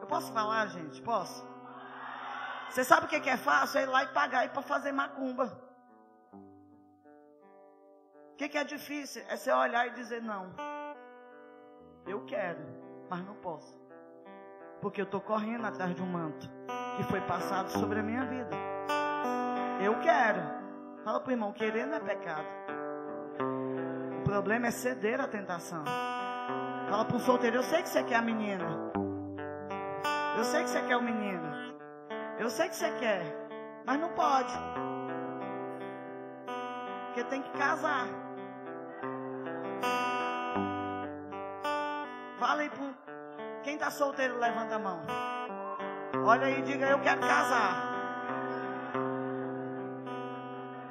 Eu 0.00 0.06
posso 0.06 0.32
falar, 0.32 0.66
gente? 0.68 1.00
Posso? 1.02 1.48
Você 2.68 2.84
sabe 2.84 3.06
o 3.06 3.08
que 3.08 3.30
é 3.30 3.36
fácil? 3.36 3.80
É 3.80 3.82
ir 3.82 3.86
lá 3.86 4.04
e 4.04 4.08
pagar 4.08 4.48
para 4.52 4.62
fazer 4.62 4.92
macumba 4.92 5.70
que, 8.40 8.48
que 8.48 8.56
é 8.56 8.64
difícil? 8.64 9.22
É 9.28 9.36
você 9.36 9.52
olhar 9.52 9.86
e 9.86 9.90
dizer: 9.90 10.22
não, 10.22 10.54
eu 12.06 12.24
quero, 12.24 12.64
mas 13.10 13.22
não 13.26 13.34
posso. 13.34 13.78
Porque 14.80 15.00
eu 15.00 15.04
estou 15.04 15.20
correndo 15.20 15.66
atrás 15.66 15.94
de 15.94 16.02
um 16.02 16.06
manto 16.06 16.48
que 16.96 17.04
foi 17.04 17.20
passado 17.22 17.70
sobre 17.70 18.00
a 18.00 18.02
minha 18.02 18.24
vida. 18.24 18.56
Eu 19.82 19.98
quero. 20.00 20.40
Fala 21.04 21.20
para 21.20 21.30
o 21.30 21.32
irmão: 21.32 21.52
querer 21.52 21.86
não 21.86 21.96
é 21.96 22.00
pecado. 22.00 22.46
O 24.20 24.22
problema 24.22 24.66
é 24.66 24.70
ceder 24.70 25.20
à 25.20 25.26
tentação. 25.26 25.84
Fala 26.88 27.04
para 27.04 27.16
o 27.16 27.20
solteiro: 27.20 27.56
eu 27.56 27.62
sei 27.62 27.82
que 27.82 27.88
você 27.88 28.02
quer 28.02 28.16
a 28.16 28.22
menina. 28.22 28.66
Eu 30.36 30.44
sei 30.44 30.62
que 30.62 30.70
você 30.70 30.82
quer 30.82 30.96
o 30.96 31.02
menino. 31.02 31.48
Eu 32.38 32.48
sei 32.48 32.68
que 32.68 32.76
você 32.76 32.90
quer, 32.92 33.22
mas 33.84 34.00
não 34.00 34.08
pode. 34.10 34.52
Porque 37.06 37.24
tem 37.24 37.42
que 37.42 37.50
casar. 37.50 38.06
Fala 42.38 42.62
aí 42.62 42.70
pro. 42.70 43.09
Quem 43.62 43.74
está 43.74 43.90
solteiro, 43.90 44.38
levanta 44.38 44.76
a 44.76 44.78
mão. 44.78 45.00
Olha 46.24 46.46
aí, 46.46 46.62
diga 46.62 46.86
eu 46.86 46.98
quero 47.00 47.20
casar. 47.20 47.90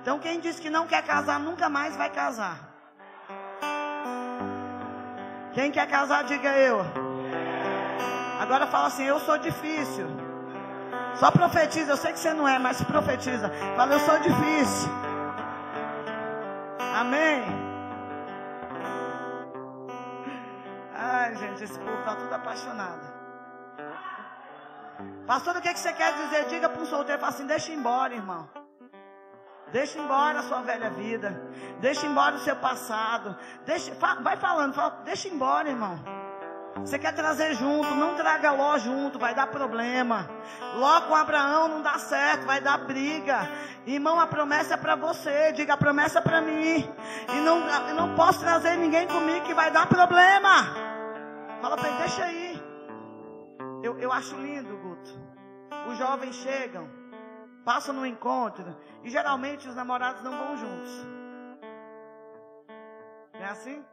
Então 0.01 0.19
quem 0.19 0.39
diz 0.39 0.60
que 0.60 0.69
não 0.69 0.88
quer 0.88 1.03
casar 1.03 1.39
nunca 1.39 1.69
mais 1.69 1.95
vai 1.95 2.10
casar. 2.10 2.58
Quem 5.53 5.71
quer 5.71 5.88
casar, 5.88 6.23
diga 6.23 6.49
eu. 6.58 6.79
Agora 8.39 8.67
fala 8.67 8.88
assim, 8.88 9.03
eu 9.03 9.19
sou 9.19 9.38
difícil. 9.38 10.08
Só 11.15 11.32
profetiza, 11.32 11.91
eu 11.91 11.97
sei 11.97 12.13
que 12.13 12.19
você 12.19 12.34
não 12.34 12.47
é, 12.47 12.58
mas 12.58 12.82
profetiza. 12.82 13.51
Fala, 13.75 13.93
eu 13.93 13.99
sou 13.99 14.17
difícil. 14.19 14.89
Amém. 16.95 17.68
Gente, 21.60 21.63
esse 21.63 21.80
povo 21.80 22.00
está 22.00 22.15
tudo 22.15 22.34
apaixonado. 22.34 23.19
Pastor, 25.26 25.58
o 25.58 25.62
que, 25.62 25.74
que 25.74 25.80
você 25.80 25.93
quer 25.93 26.13
dizer? 26.13 26.45
Diga 26.48 26.69
para 26.69 26.82
um 26.82 26.86
solteiro, 26.86 27.19
fala 27.19 27.34
assim, 27.34 27.45
deixa 27.45 27.72
embora, 27.72 28.13
irmão. 28.13 28.50
Deixa 29.72 30.00
embora 30.00 30.39
a 30.39 30.43
sua 30.43 30.62
velha 30.62 30.89
vida. 30.89 31.39
Deixa 31.80 32.06
embora 32.06 32.36
o 32.36 32.39
seu 32.39 32.56
passado. 32.56 33.38
Deixa, 33.65 33.93
vai 34.22 34.36
falando, 34.38 34.74
fala, 34.74 35.02
deixa 35.04 35.28
embora, 35.28 35.69
irmão. 35.69 36.00
Você 36.78 36.98
quer 36.98 37.13
trazer 37.13 37.56
junto, 37.56 37.93
não 37.93 38.15
traga 38.15 38.52
Ló 38.52 38.78
junto, 38.78 39.19
vai 39.19 39.36
dar 39.36 39.48
problema. 39.48 40.30
Ló 40.76 41.02
com 41.02 41.15
Abraão 41.15 41.67
não 41.67 41.82
dá 41.82 42.00
certo, 42.00 42.45
vai 42.45 42.62
dar 42.62 42.78
briga. 42.80 43.48
Irmão, 43.86 44.19
a 44.19 44.28
promessa 44.28 44.76
é 44.76 44.78
para 44.78 44.95
você, 44.95 45.52
diga 45.52 45.74
a 45.74 45.78
promessa 45.78 46.19
é 46.19 46.22
para 46.22 46.41
mim. 46.41 46.89
E 47.30 47.36
não, 47.41 47.60
não 47.93 48.15
posso 48.15 48.39
trazer 48.39 48.78
ninguém 48.78 49.08
comigo 49.08 49.45
que 49.45 49.54
vai 49.54 49.69
dar 49.72 49.88
problema. 49.88 50.88
Fala 51.62 51.76
para 51.76 51.89
ele, 51.89 51.98
deixa 51.98 52.24
aí. 52.24 52.62
Eu, 53.84 54.00
eu 54.00 54.12
acho 54.12 54.36
lindo, 54.38 54.78
Guto. 54.78 55.12
Os 55.89 55.98
jovens 55.98 56.36
chegam, 56.36 56.89
passam 57.65 57.93
no 57.93 58.06
encontro, 58.06 58.76
e 59.04 59.10
geralmente 59.10 59.67
os 59.67 59.76
namorados 59.76 60.24
não 60.24 60.32
vão 60.32 60.58
juntos. 60.58 60.91
Não 63.34 63.41
é 63.41 63.50
assim? 63.50 63.86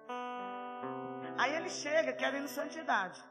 Aí 1.39 1.55
ele 1.55 1.69
chega 1.69 2.13
querendo 2.13 2.49
santidade. 2.49 3.23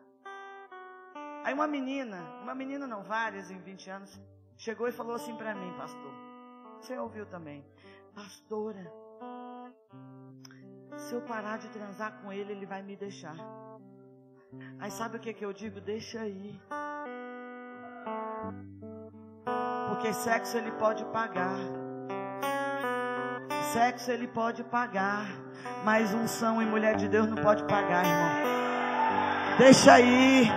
Aí 1.44 1.54
uma 1.54 1.68
menina, 1.68 2.22
uma 2.42 2.56
menina 2.56 2.86
não, 2.88 3.04
várias 3.04 3.52
em 3.52 3.60
20 3.60 3.90
anos, 3.90 4.22
chegou 4.58 4.88
e 4.88 4.92
falou 4.92 5.16
assim 5.16 5.36
para 5.36 5.56
mim, 5.56 5.74
pastor. 5.78 6.14
Você 6.80 6.98
ouviu 6.98 7.26
também. 7.26 7.66
Pastora, 8.14 8.92
se 10.98 11.14
eu 11.14 11.22
parar 11.22 11.58
de 11.58 11.70
transar 11.70 12.22
com 12.22 12.32
ele, 12.32 12.52
ele 12.52 12.66
vai 12.66 12.82
me 12.82 12.96
deixar. 12.96 13.36
Aí 14.80 14.92
sabe 14.92 15.18
o 15.18 15.20
que, 15.20 15.34
que 15.34 15.46
eu 15.46 15.54
digo? 15.54 15.80
Deixa 15.82 16.20
aí. 16.20 16.60
Porque 19.90 20.14
sexo 20.14 20.58
ele 20.58 20.72
pode 20.72 21.06
pagar. 21.06 21.58
Sexo 23.74 24.12
ele 24.12 24.28
pode 24.28 24.64
pagar. 24.64 25.26
Mas 25.84 26.14
unção 26.14 26.62
em 26.62 26.66
mulher 26.66 26.96
de 26.96 27.08
Deus 27.08 27.28
não 27.28 27.38
pode 27.38 27.64
pagar, 27.64 28.06
irmão. 28.06 29.58
Deixa 29.58 29.94
aí. 29.94 30.48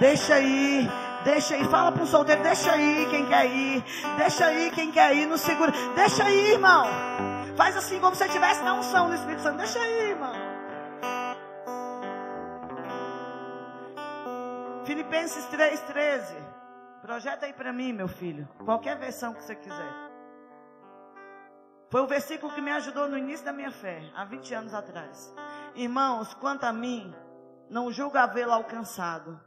Deixa 0.00 0.34
aí. 0.34 0.88
Deixa 1.24 1.56
aí, 1.56 1.64
fala 1.64 1.90
para 1.90 2.04
um 2.04 2.06
solteiro, 2.06 2.40
deixa 2.40 2.70
aí 2.70 3.04
quem 3.10 3.26
quer 3.26 3.46
ir, 3.46 3.84
deixa 4.16 4.46
aí 4.46 4.70
quem 4.70 4.92
quer 4.92 5.12
ir, 5.12 5.26
não 5.26 5.36
segura, 5.36 5.72
deixa 5.96 6.22
aí, 6.22 6.52
irmão. 6.52 6.86
Faz 7.56 7.76
assim 7.76 7.98
como 7.98 8.14
se 8.14 8.28
tivesse 8.28 8.62
na 8.62 8.74
unção 8.74 9.08
do 9.08 9.14
Espírito 9.16 9.42
Santo, 9.42 9.56
deixa 9.56 9.80
aí, 9.80 10.10
irmão. 10.10 10.45
Filipenses 14.86 15.44
3,13. 15.46 16.32
Projeta 17.02 17.46
aí 17.46 17.52
para 17.52 17.72
mim, 17.72 17.92
meu 17.92 18.06
filho. 18.06 18.48
Qualquer 18.64 18.96
versão 18.96 19.34
que 19.34 19.42
você 19.42 19.56
quiser. 19.56 19.92
Foi 21.90 22.02
o 22.02 22.06
versículo 22.06 22.54
que 22.54 22.60
me 22.60 22.70
ajudou 22.70 23.08
no 23.08 23.18
início 23.18 23.44
da 23.44 23.52
minha 23.52 23.70
fé, 23.70 24.00
há 24.14 24.24
20 24.24 24.54
anos 24.54 24.74
atrás. 24.74 25.34
Irmãos, 25.74 26.34
quanto 26.34 26.64
a 26.64 26.72
mim, 26.72 27.12
não 27.68 27.90
julgo 27.90 28.16
havê-lo 28.16 28.52
alcançado, 28.52 29.40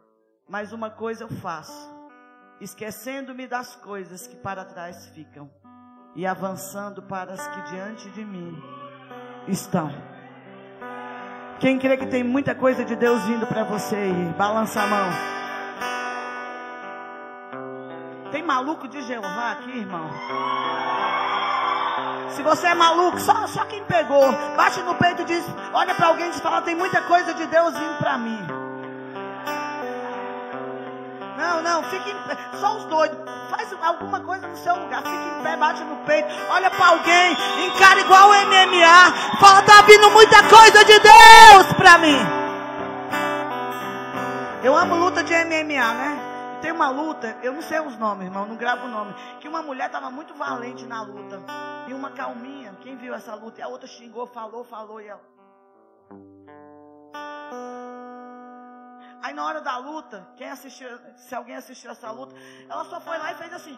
mas 0.47 0.73
uma 0.73 0.89
coisa 0.89 1.23
eu 1.23 1.30
faço, 1.30 1.89
esquecendo-me 2.60 3.47
das 3.47 3.78
coisas 3.78 4.28
que 4.28 4.36
para 4.36 4.65
trás 4.65 5.08
ficam 5.10 5.49
e 6.15 6.25
avançando 6.25 7.04
para 7.04 7.34
as 7.34 7.47
que 7.47 7.62
diante 7.71 8.10
de 8.12 8.25
mim 8.25 8.62
estão. 9.47 9.89
Quem 11.60 11.78
crê 11.78 11.98
que 11.98 12.08
tem 12.08 12.24
muita 12.24 12.56
coisa 12.56 12.86
de 12.86 12.95
Deus 12.95 13.22
vindo 13.24 13.45
para 13.45 13.65
você 13.65 13.95
aí, 13.95 14.34
balança 14.38 14.82
a 14.82 14.88
mão. 14.88 15.10
Tem 18.32 18.41
maluco 18.41 18.88
de 18.88 19.02
Jeová 19.02 19.52
aqui, 19.52 19.78
irmão? 19.78 20.10
Se 22.30 22.41
você 22.41 22.67
é 22.67 22.74
maluco, 22.74 23.19
só, 23.19 23.45
só 23.48 23.65
quem 23.65 23.84
pegou, 23.84 24.32
bate 24.56 24.82
no 24.84 24.95
peito 24.95 25.24
e 25.24 25.26
diz: 25.26 25.43
Olha 25.74 25.93
para 25.93 26.08
alguém 26.08 26.30
e 26.30 26.34
fala: 26.34 26.62
Tem 26.62 26.76
muita 26.76 27.02
coisa 27.02 27.34
de 27.34 27.45
Deus 27.48 27.78
vindo 27.78 27.98
para 27.98 28.17
mim. 28.17 28.59
Não, 31.49 31.63
não, 31.63 31.83
fique 31.83 32.12
em 32.12 32.23
pé. 32.27 32.38
Só 32.59 32.77
os 32.77 32.85
doidos. 32.85 33.17
Faz 33.49 33.75
alguma 33.81 34.19
coisa 34.19 34.47
no 34.47 34.55
seu 34.55 34.75
lugar. 34.75 35.01
Fique 35.01 35.39
em 35.39 35.43
pé, 35.43 35.57
bate 35.57 35.83
no 35.83 35.95
peito. 36.05 36.29
Olha 36.51 36.69
para 36.69 36.89
alguém. 36.89 37.35
Encara 37.65 37.99
igual 37.99 38.29
o 38.29 38.33
MMA. 38.33 39.38
Fala, 39.39 39.63
tá 39.63 39.81
vindo 39.81 40.12
muita 40.12 40.43
coisa 40.47 40.85
de 40.85 40.99
Deus 40.99 41.73
para 41.75 41.97
mim. 41.97 42.19
Eu 44.63 44.77
amo 44.77 44.95
luta 44.95 45.23
de 45.23 45.33
MMA, 45.33 45.93
né? 45.93 46.19
Tem 46.62 46.71
uma 46.71 46.89
luta, 46.89 47.38
eu 47.41 47.53
não 47.53 47.62
sei 47.62 47.79
os 47.79 47.97
nomes, 47.97 48.25
irmão, 48.25 48.45
não 48.45 48.57
gravo 48.57 48.85
o 48.85 48.89
nome. 48.89 49.15
Que 49.39 49.47
uma 49.47 49.62
mulher 49.62 49.85
estava 49.85 50.12
muito 50.12 50.33
valente 50.35 50.85
na 50.85 51.01
luta. 51.01 51.41
E 51.88 51.93
uma 51.93 52.12
calminha. 52.12 52.77
Quem 52.81 52.95
viu 52.95 53.15
essa 53.15 53.33
luta? 53.33 53.59
E 53.59 53.63
a 53.63 53.67
outra 53.67 53.88
xingou, 53.88 54.27
falou, 54.27 54.63
falou. 54.65 55.01
E 55.01 55.07
ela. 55.07 55.21
Aí 59.30 59.36
na 59.36 59.46
hora 59.46 59.62
da 59.62 59.78
luta, 59.78 60.28
quem 60.36 60.50
assistiu, 60.50 60.89
se 61.15 61.36
alguém 61.36 61.56
assistiu 61.56 61.92
essa 61.92 62.10
luta, 62.10 62.36
ela 62.68 62.84
só 62.86 63.00
foi 63.00 63.15
lá 63.15 63.32
e 63.32 63.36
fez 63.36 63.54
assim. 63.54 63.78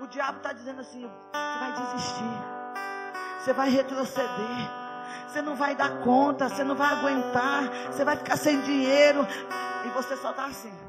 O 0.00 0.06
diabo 0.06 0.36
está 0.36 0.52
dizendo 0.52 0.82
assim: 0.82 1.02
você 1.02 1.58
vai 1.58 1.72
desistir, 1.72 2.38
você 3.40 3.52
vai 3.52 3.70
retroceder, 3.70 4.70
você 5.26 5.42
não 5.42 5.56
vai 5.56 5.74
dar 5.74 5.98
conta, 6.04 6.48
você 6.48 6.62
não 6.62 6.76
vai 6.76 6.94
aguentar, 6.94 7.68
você 7.90 8.04
vai 8.04 8.16
ficar 8.16 8.36
sem 8.36 8.60
dinheiro, 8.60 9.26
e 9.84 9.88
você 9.88 10.16
só 10.16 10.30
está 10.30 10.44
assim. 10.44 10.87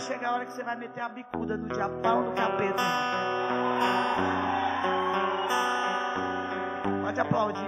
Vai 0.00 0.06
chegar 0.06 0.30
a 0.30 0.34
hora 0.34 0.46
que 0.46 0.52
você 0.52 0.62
vai 0.62 0.76
meter 0.76 1.00
a 1.02 1.08
bicuda 1.08 1.56
no 1.56 1.68
diabão 1.68 2.24
do 2.24 2.32
capeta. 2.32 2.82
Pode 7.02 7.20
aplaudir. 7.20 7.66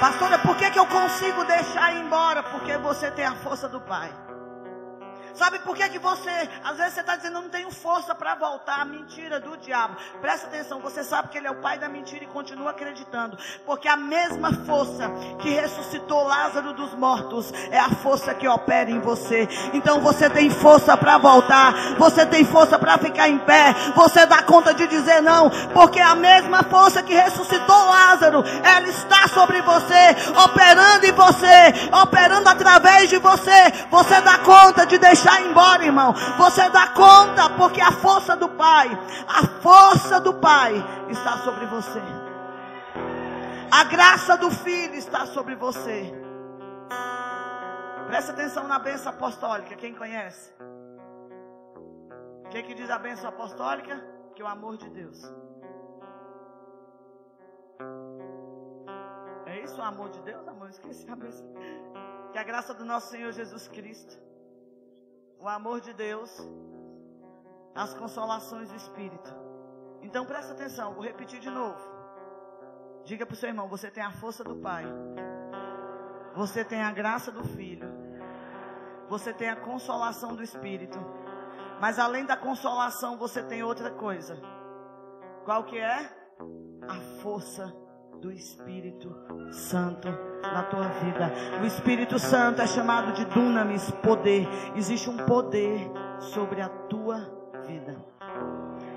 Pastora, 0.00 0.38
por 0.38 0.56
que, 0.56 0.70
que 0.70 0.78
eu 0.78 0.86
consigo 0.86 1.44
deixar 1.44 1.92
ir 1.92 2.00
embora? 2.00 2.42
Porque 2.42 2.78
você 2.78 3.10
tem 3.10 3.26
a 3.26 3.34
força 3.36 3.68
do 3.68 3.80
Pai. 3.82 4.10
Sabe 5.34 5.60
por 5.60 5.76
que, 5.76 5.88
que 5.88 5.98
você, 5.98 6.48
às 6.64 6.76
vezes 6.76 6.94
você 6.94 7.00
está 7.00 7.16
dizendo, 7.16 7.36
eu 7.36 7.42
não 7.42 7.48
tenho 7.48 7.70
força 7.70 8.14
para 8.14 8.34
voltar. 8.34 8.84
Mentira 8.84 9.38
do 9.38 9.56
diabo. 9.56 9.96
Presta 10.20 10.46
atenção, 10.46 10.80
você 10.80 11.04
sabe 11.04 11.28
que 11.28 11.38
ele 11.38 11.46
é 11.46 11.50
o 11.50 11.60
pai 11.60 11.78
da 11.78 11.88
mentira 11.88 12.24
e 12.24 12.26
continua 12.26 12.70
acreditando. 12.70 13.38
Porque 13.64 13.88
a 13.88 13.96
mesma 13.96 14.52
força 14.64 15.10
que 15.40 15.50
ressuscitou 15.50 16.24
Lázaro 16.24 16.72
dos 16.72 16.94
mortos 16.94 17.52
é 17.70 17.78
a 17.78 17.90
força 17.90 18.34
que 18.34 18.48
opera 18.48 18.90
em 18.90 19.00
você. 19.00 19.48
Então 19.72 20.00
você 20.00 20.28
tem 20.28 20.50
força 20.50 20.96
para 20.96 21.18
voltar. 21.18 21.72
Você 21.98 22.26
tem 22.26 22.44
força 22.44 22.78
para 22.78 22.98
ficar 22.98 23.28
em 23.28 23.38
pé. 23.38 23.72
Você 23.94 24.26
dá 24.26 24.42
conta 24.42 24.74
de 24.74 24.86
dizer 24.86 25.22
não. 25.22 25.50
Porque 25.72 26.00
a 26.00 26.14
mesma 26.14 26.62
força 26.64 27.02
que 27.02 27.14
ressuscitou 27.14 27.86
Lázaro, 27.86 28.42
ela 28.62 28.88
está 28.88 29.28
sobre 29.28 29.62
você, 29.62 30.16
operando 30.44 31.06
em 31.06 31.12
você, 31.12 31.90
operando 32.02 32.48
através 32.48 33.08
de 33.08 33.18
você. 33.18 33.70
Você 33.90 34.20
dá 34.20 34.38
conta 34.38 34.86
de 34.86 34.98
deixar 34.98 35.19
deixar 35.20 35.42
embora, 35.42 35.84
irmão. 35.84 36.12
Você 36.38 36.68
dá 36.70 36.88
conta, 36.88 37.50
porque 37.56 37.80
a 37.80 37.92
força 37.92 38.36
do 38.36 38.48
Pai, 38.48 38.88
a 39.28 39.46
força 39.60 40.20
do 40.20 40.34
Pai 40.34 40.74
está 41.08 41.38
sobre 41.38 41.66
você. 41.66 42.00
A 43.70 43.84
graça 43.84 44.36
do 44.36 44.50
Filho 44.50 44.94
está 44.94 45.26
sobre 45.26 45.54
você. 45.54 46.12
Presta 48.06 48.32
atenção 48.32 48.66
na 48.66 48.78
bênção 48.78 49.12
apostólica. 49.12 49.76
Quem 49.76 49.94
conhece? 49.94 50.52
O 52.44 52.48
que, 52.48 52.62
que 52.62 52.74
diz 52.74 52.90
a 52.90 52.98
bênção 52.98 53.28
apostólica? 53.28 54.02
Que 54.34 54.42
é 54.42 54.44
o 54.44 54.48
amor 54.48 54.76
de 54.76 54.88
Deus. 54.90 55.22
É 59.46 59.60
isso 59.60 59.80
o 59.80 59.84
amor 59.84 60.08
de 60.10 60.20
Deus? 60.22 60.48
Amor, 60.48 60.70
esqueci 60.70 61.08
a 61.08 61.14
bênção. 61.14 61.46
Que 62.32 62.38
a 62.38 62.42
graça 62.42 62.74
do 62.74 62.84
nosso 62.84 63.10
Senhor 63.10 63.32
Jesus 63.32 63.68
Cristo 63.68 64.29
o 65.40 65.48
amor 65.48 65.80
de 65.80 65.92
Deus, 65.94 66.30
as 67.74 67.94
consolações 67.94 68.68
do 68.68 68.76
Espírito. 68.76 69.34
Então 70.02 70.24
presta 70.26 70.52
atenção, 70.52 70.92
vou 70.92 71.02
repetir 71.02 71.40
de 71.40 71.50
novo. 71.50 71.80
Diga 73.04 73.24
para 73.24 73.32
o 73.32 73.36
seu 73.36 73.48
irmão: 73.48 73.68
você 73.68 73.90
tem 73.90 74.02
a 74.02 74.12
força 74.12 74.44
do 74.44 74.56
Pai, 74.56 74.84
você 76.34 76.62
tem 76.62 76.82
a 76.82 76.92
graça 76.92 77.32
do 77.32 77.42
Filho, 77.42 77.88
você 79.08 79.32
tem 79.32 79.48
a 79.48 79.56
consolação 79.56 80.34
do 80.36 80.42
Espírito. 80.42 80.98
Mas 81.80 81.98
além 81.98 82.26
da 82.26 82.36
consolação, 82.36 83.16
você 83.16 83.42
tem 83.42 83.62
outra 83.62 83.90
coisa. 83.90 84.38
Qual 85.46 85.64
que 85.64 85.78
é? 85.78 86.20
A 86.86 87.22
força 87.22 87.74
do 88.20 88.30
Espírito 88.30 89.14
Santo 89.50 90.08
na 90.42 90.62
tua 90.64 90.88
vida. 90.88 91.32
O 91.62 91.66
Espírito 91.66 92.18
Santo 92.18 92.60
é 92.60 92.66
chamado 92.66 93.12
de 93.12 93.24
dunamis, 93.24 93.90
poder. 94.02 94.46
Existe 94.76 95.08
um 95.08 95.16
poder 95.16 95.90
sobre 96.18 96.60
a 96.60 96.68
tua 96.68 97.18
vida. 97.66 97.96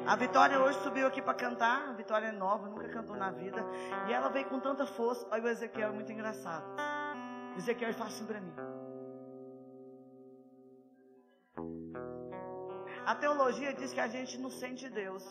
A 0.06 0.16
Vitória 0.18 0.60
hoje 0.60 0.78
subiu 0.80 1.08
aqui 1.08 1.22
para 1.22 1.34
cantar. 1.34 1.90
A 1.90 1.94
Vitória 1.94 2.28
é 2.28 2.32
nova, 2.32 2.68
nunca 2.68 2.90
cantou 2.90 3.16
na 3.16 3.32
vida. 3.32 3.66
E 4.08 4.14
ela 4.14 4.30
veio 4.30 4.46
com 4.48 4.60
tanta 4.60 4.86
força. 4.86 5.26
Olha 5.32 5.44
o 5.44 5.48
Ezequiel, 5.48 5.90
é 5.90 5.94
muito 5.94 6.12
engraçado. 6.12 6.66
Ezequiel 7.58 7.94
fala 7.94 8.10
assim 8.10 8.26
para 8.26 8.42
mim. 8.42 8.54
A 13.06 13.16
teologia 13.16 13.74
diz 13.74 13.93
que 13.93 14.00
a 14.00 14.08
gente 14.08 14.38
não 14.38 14.50
sente 14.50 14.89
Deus. 14.89 15.24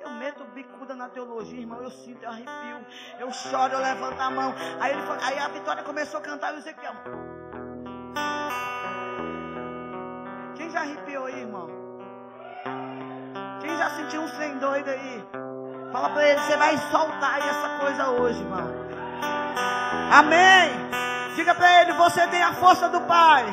Eu 0.00 0.10
meto 0.10 0.44
bicuda 0.54 0.94
na 0.94 1.08
teologia, 1.08 1.58
irmão. 1.58 1.82
Eu 1.82 1.90
sinto, 1.90 2.22
eu 2.22 2.30
arrepio. 2.30 2.86
Eu 3.18 3.32
choro, 3.32 3.74
eu 3.74 3.80
levanto 3.80 4.20
a 4.20 4.30
mão. 4.30 4.54
Aí, 4.80 4.92
ele, 4.92 5.02
aí 5.22 5.38
a 5.38 5.48
Vitória 5.48 5.82
começou 5.82 6.20
a 6.20 6.22
cantar 6.22 6.52
e 6.52 6.56
o 6.56 6.58
Ezequiel. 6.58 6.94
Quem 10.56 10.70
já 10.70 10.80
arrepiou 10.80 11.26
aí, 11.26 11.40
irmão? 11.40 11.68
Quem 13.60 13.76
já 13.76 13.90
sentiu 13.90 14.22
um 14.22 14.28
trem 14.30 14.58
doido 14.58 14.88
aí? 14.88 15.24
Fala 15.92 16.10
pra 16.10 16.28
ele, 16.28 16.40
você 16.40 16.56
vai 16.56 16.76
soltar 16.90 17.38
essa 17.38 17.78
coisa 17.80 18.10
hoje, 18.10 18.40
irmão. 18.40 18.68
Amém. 20.12 21.07
Diga 21.38 21.54
para 21.54 21.82
ele: 21.82 21.92
você 21.92 22.26
tem 22.26 22.42
a 22.42 22.52
força 22.54 22.88
do 22.88 23.00
Pai, 23.02 23.46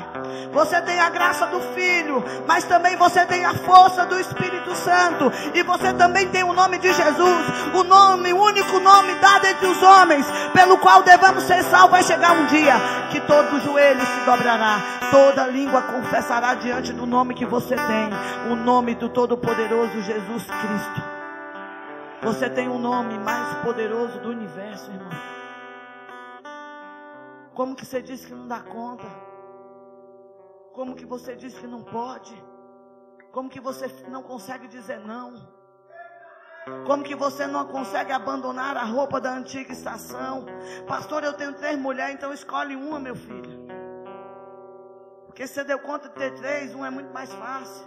você 0.51 0.81
tem 0.81 0.99
a 0.99 1.07
graça 1.07 1.45
do 1.45 1.59
Filho, 1.75 2.23
mas 2.47 2.63
também 2.63 2.95
você 2.95 3.23
tem 3.27 3.45
a 3.45 3.53
força 3.53 4.07
do 4.07 4.19
Espírito 4.19 4.73
Santo, 4.73 5.31
e 5.53 5.61
você 5.61 5.93
também 5.93 6.27
tem 6.29 6.41
o 6.41 6.51
nome 6.51 6.79
de 6.79 6.91
Jesus, 6.91 7.45
o 7.75 7.83
nome, 7.83 8.33
o 8.33 8.41
único 8.41 8.79
nome 8.79 9.13
dado 9.19 9.45
entre 9.45 9.67
os 9.67 9.83
homens, 9.83 10.25
pelo 10.51 10.79
qual 10.79 11.03
devemos 11.03 11.43
ser 11.43 11.61
salvos. 11.65 11.91
Vai 11.91 12.01
chegar 12.01 12.31
um 12.31 12.47
dia 12.47 12.73
que 13.11 13.21
todo 13.21 13.61
joelho 13.61 14.01
se 14.03 14.25
dobrará, 14.25 14.79
toda 15.11 15.45
língua 15.45 15.83
confessará 15.83 16.55
diante 16.55 16.91
do 16.91 17.05
nome 17.05 17.35
que 17.35 17.45
você 17.45 17.75
tem, 17.75 18.09
o 18.51 18.55
nome 18.55 18.95
do 18.95 19.09
Todo-Poderoso 19.09 20.01
Jesus 20.01 20.43
Cristo. 20.43 21.03
Você 22.23 22.49
tem 22.49 22.67
o 22.67 22.79
nome 22.79 23.19
mais 23.19 23.59
poderoso 23.59 24.17
do 24.21 24.29
universo, 24.29 24.89
irmão. 24.89 25.44
Como 27.55 27.73
que 27.73 27.85
você 27.85 28.01
diz 28.01 28.25
que 28.25 28.33
não 28.33 28.47
dá 28.47 28.59
conta? 28.59 29.05
Como 30.73 30.93
que 30.93 31.05
você 31.05 31.35
diz 31.35 31.57
que 31.57 31.65
não 31.65 31.83
pode? 31.83 32.35
Como 33.31 33.49
que 33.49 33.61
você 33.61 33.87
não 34.09 34.21
consegue 34.21 34.67
dizer 34.67 34.99
não? 34.99 35.55
Como 36.85 37.03
que 37.03 37.15
você 37.15 37.47
não 37.47 37.65
consegue 37.67 38.11
abandonar 38.11 38.75
a 38.75 38.83
roupa 38.83 39.21
da 39.21 39.31
antiga 39.31 39.71
estação? 39.71 40.45
Pastor, 40.85 41.23
eu 41.23 41.33
tenho 41.33 41.53
três 41.53 41.79
mulheres, 41.79 42.15
então 42.15 42.33
escolhe 42.33 42.75
uma, 42.75 42.99
meu 42.99 43.15
filho. 43.15 43.65
Porque 45.25 45.47
você 45.47 45.63
deu 45.63 45.79
conta 45.79 46.09
de 46.09 46.15
ter 46.15 46.33
três, 46.33 46.75
um 46.75 46.83
é 46.85 46.89
muito 46.89 47.13
mais 47.13 47.31
fácil. 47.33 47.85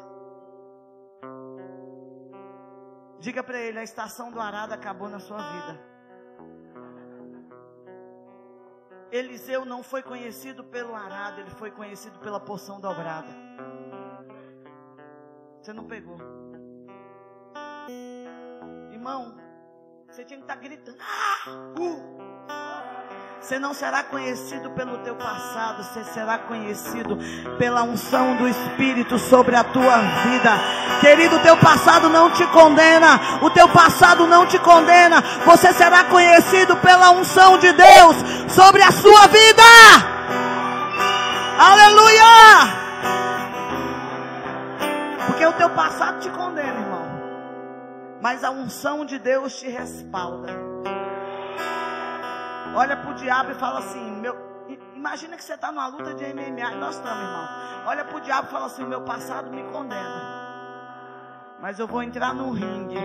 Diga 3.19 3.43
para 3.43 3.59
ele, 3.59 3.79
a 3.79 3.83
estação 3.83 4.31
do 4.31 4.41
arado 4.41 4.73
acabou 4.73 5.09
na 5.09 5.19
sua 5.19 5.39
vida. 5.39 5.98
Eliseu 9.11 9.65
não 9.65 9.83
foi 9.83 10.03
conhecido 10.03 10.63
pelo 10.65 10.95
arado, 10.95 11.41
ele 11.41 11.51
foi 11.51 11.71
conhecido 11.71 12.19
pela 12.19 12.39
porção 12.39 12.81
dobrada. 12.81 13.29
Você 15.61 15.73
não 15.73 15.85
pegou. 15.85 16.19
Irmão, 18.93 19.37
você 20.11 20.25
tinha 20.25 20.39
que 20.39 20.45
estar 20.45 20.57
gritando. 20.57 20.99
Ah! 21.01 21.51
Uh! 21.79 22.28
Você 23.41 23.59
não 23.59 23.73
será 23.73 24.03
conhecido 24.03 24.71
pelo 24.71 24.99
teu 24.99 25.15
passado, 25.15 25.83
você 25.83 26.05
será 26.13 26.39
conhecido 26.39 27.17
pela 27.57 27.83
unção 27.83 28.37
do 28.37 28.49
Espírito 28.49 29.17
sobre 29.19 29.55
a 29.55 29.63
tua 29.63 29.97
vida. 29.97 30.51
Querido, 31.01 31.37
o 31.37 31.41
teu 31.41 31.57
passado 31.57 32.09
não 32.09 32.31
te 32.31 32.45
condena, 32.49 33.39
o 33.41 33.49
teu 33.49 33.69
passado 33.69 34.27
não 34.27 34.45
te 34.45 34.59
condena. 34.59 35.23
Você 35.47 35.73
será 35.73 36.05
conhecido 36.05 36.77
pela 36.79 37.13
unção 37.13 37.59
de 37.59 37.73
Deus 37.73 38.17
sobre 38.49 38.83
a 38.83 38.91
sua 38.91 39.29
vida. 39.29 39.63
Aleluia! 41.59 42.25
Porque 45.27 45.47
o 45.47 45.53
teu 45.53 45.71
passado 45.71 46.19
te 46.21 46.29
condena, 46.31 46.81
irmão. 46.81 47.07
Mas 48.21 48.43
a 48.43 48.51
unção 48.51 49.05
de 49.05 49.17
Deus 49.19 49.59
te 49.59 49.69
respalda 49.69 50.53
olha 52.79 52.97
para 52.97 53.11
o 53.11 53.15
diabo 53.15 53.51
e 53.51 53.55
fala 53.55 53.81
assim: 53.81 54.21
meu, 54.21 54.37
imagina 54.95 55.37
que 55.37 55.43
você 55.43 55.55
está 55.55 55.73
numa 55.73 55.89
luta 55.89 56.15
de 56.15 56.25
MMA, 56.33 56.77
nós 56.77 56.95
estamos, 56.95 57.23
irmão. 57.23 57.49
Olha 57.87 58.05
para 58.05 58.17
o 58.17 58.21
diabo 58.21 58.49
e 58.49 58.51
fala 58.51 58.67
assim: 58.67 58.85
meu 58.85 59.03
passado 59.03 59.51
me 59.51 59.65
condena. 59.65 60.39
Mas 61.61 61.79
eu 61.81 61.89
vou 61.89 62.03
entrar 62.03 62.33
no 62.33 62.53
ringue, 62.53 63.01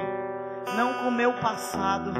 não 0.75 0.93
com 0.93 1.07
o 1.07 1.11
meu 1.11 1.33
passado. 1.33 2.13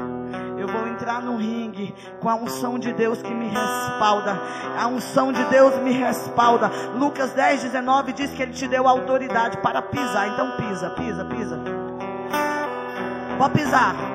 Eu 0.58 0.66
vou 0.66 0.86
entrar 0.88 1.20
no 1.20 1.36
ringue 1.36 1.94
com 2.20 2.28
a 2.28 2.34
unção 2.34 2.78
de 2.78 2.92
Deus 2.92 3.20
que 3.22 3.32
me 3.32 3.48
respalda. 3.48 4.36
A 4.78 4.86
unção 4.86 5.32
de 5.32 5.44
Deus 5.44 5.76
me 5.76 5.92
respalda. 5.92 6.70
Lucas 6.96 7.32
10, 7.32 7.64
19 7.64 8.12
diz 8.14 8.30
que 8.32 8.42
Ele 8.42 8.52
te 8.52 8.66
deu 8.66 8.88
autoridade 8.88 9.58
para 9.58 9.82
pisar. 9.82 10.28
Então 10.28 10.56
pisa, 10.56 10.90
pisa, 10.90 11.24
pisa. 11.24 11.60
Pode 13.38 13.54
pisar. 13.54 14.13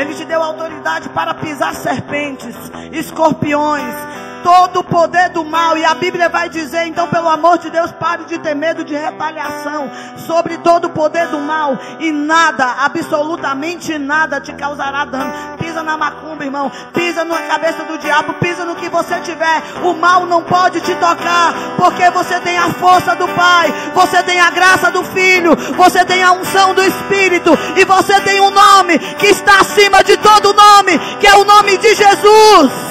Ele 0.00 0.14
te 0.14 0.24
deu 0.24 0.42
autoridade 0.42 1.10
para 1.10 1.34
pisar 1.34 1.74
serpentes, 1.74 2.56
escorpiões, 2.90 3.94
todo 4.42 4.80
o 4.80 4.84
poder 4.84 5.30
do 5.30 5.44
mal. 5.44 5.76
E 5.76 5.84
a 5.84 5.94
Bíblia 5.94 6.28
vai 6.28 6.48
dizer, 6.48 6.86
então, 6.86 7.08
pelo 7.08 7.28
amor 7.28 7.58
de 7.58 7.70
Deus, 7.70 7.92
pare 7.92 8.24
de 8.24 8.38
ter 8.38 8.54
medo 8.54 8.84
de 8.84 8.94
retaliação 8.94 9.90
sobre 10.26 10.58
todo 10.58 10.86
o 10.86 10.90
poder 10.90 11.26
do 11.28 11.38
mal. 11.38 11.78
E 11.98 12.10
nada, 12.12 12.64
absolutamente 12.84 13.98
nada, 13.98 14.40
te 14.40 14.52
causará 14.52 15.04
dano. 15.04 15.32
Pisa 15.58 15.82
na 15.82 15.96
macumba, 15.96 16.44
irmão. 16.44 16.70
Pisa 16.92 17.24
na 17.24 17.38
cabeça 17.42 17.84
do 17.84 17.98
diabo. 17.98 18.34
Pisa 18.34 18.64
no 18.64 18.76
que 18.76 18.88
você 18.88 19.18
tiver. 19.20 19.62
O 19.82 19.94
mal 19.94 20.26
não 20.26 20.42
pode 20.42 20.80
te 20.80 20.94
tocar, 20.96 21.54
porque 21.76 22.10
você 22.10 22.40
tem 22.40 22.58
a 22.58 22.70
força 22.74 23.14
do 23.14 23.28
Pai, 23.28 23.72
você 23.94 24.22
tem 24.22 24.40
a 24.40 24.50
graça 24.50 24.90
do 24.90 25.02
Filho, 25.04 25.56
você 25.76 26.04
tem 26.04 26.22
a 26.22 26.32
unção 26.32 26.74
do 26.74 26.82
Espírito, 26.82 27.50
e 27.76 27.84
você 27.84 28.20
tem 28.20 28.40
um 28.40 28.50
nome 28.50 28.98
que 28.98 29.26
está 29.26 29.60
acima 29.60 30.02
de 30.02 30.16
todo 30.16 30.52
nome, 30.52 30.98
que 31.18 31.26
é 31.26 31.36
o 31.36 31.44
nome 31.44 31.76
de 31.78 31.94
Jesus. 31.94 32.89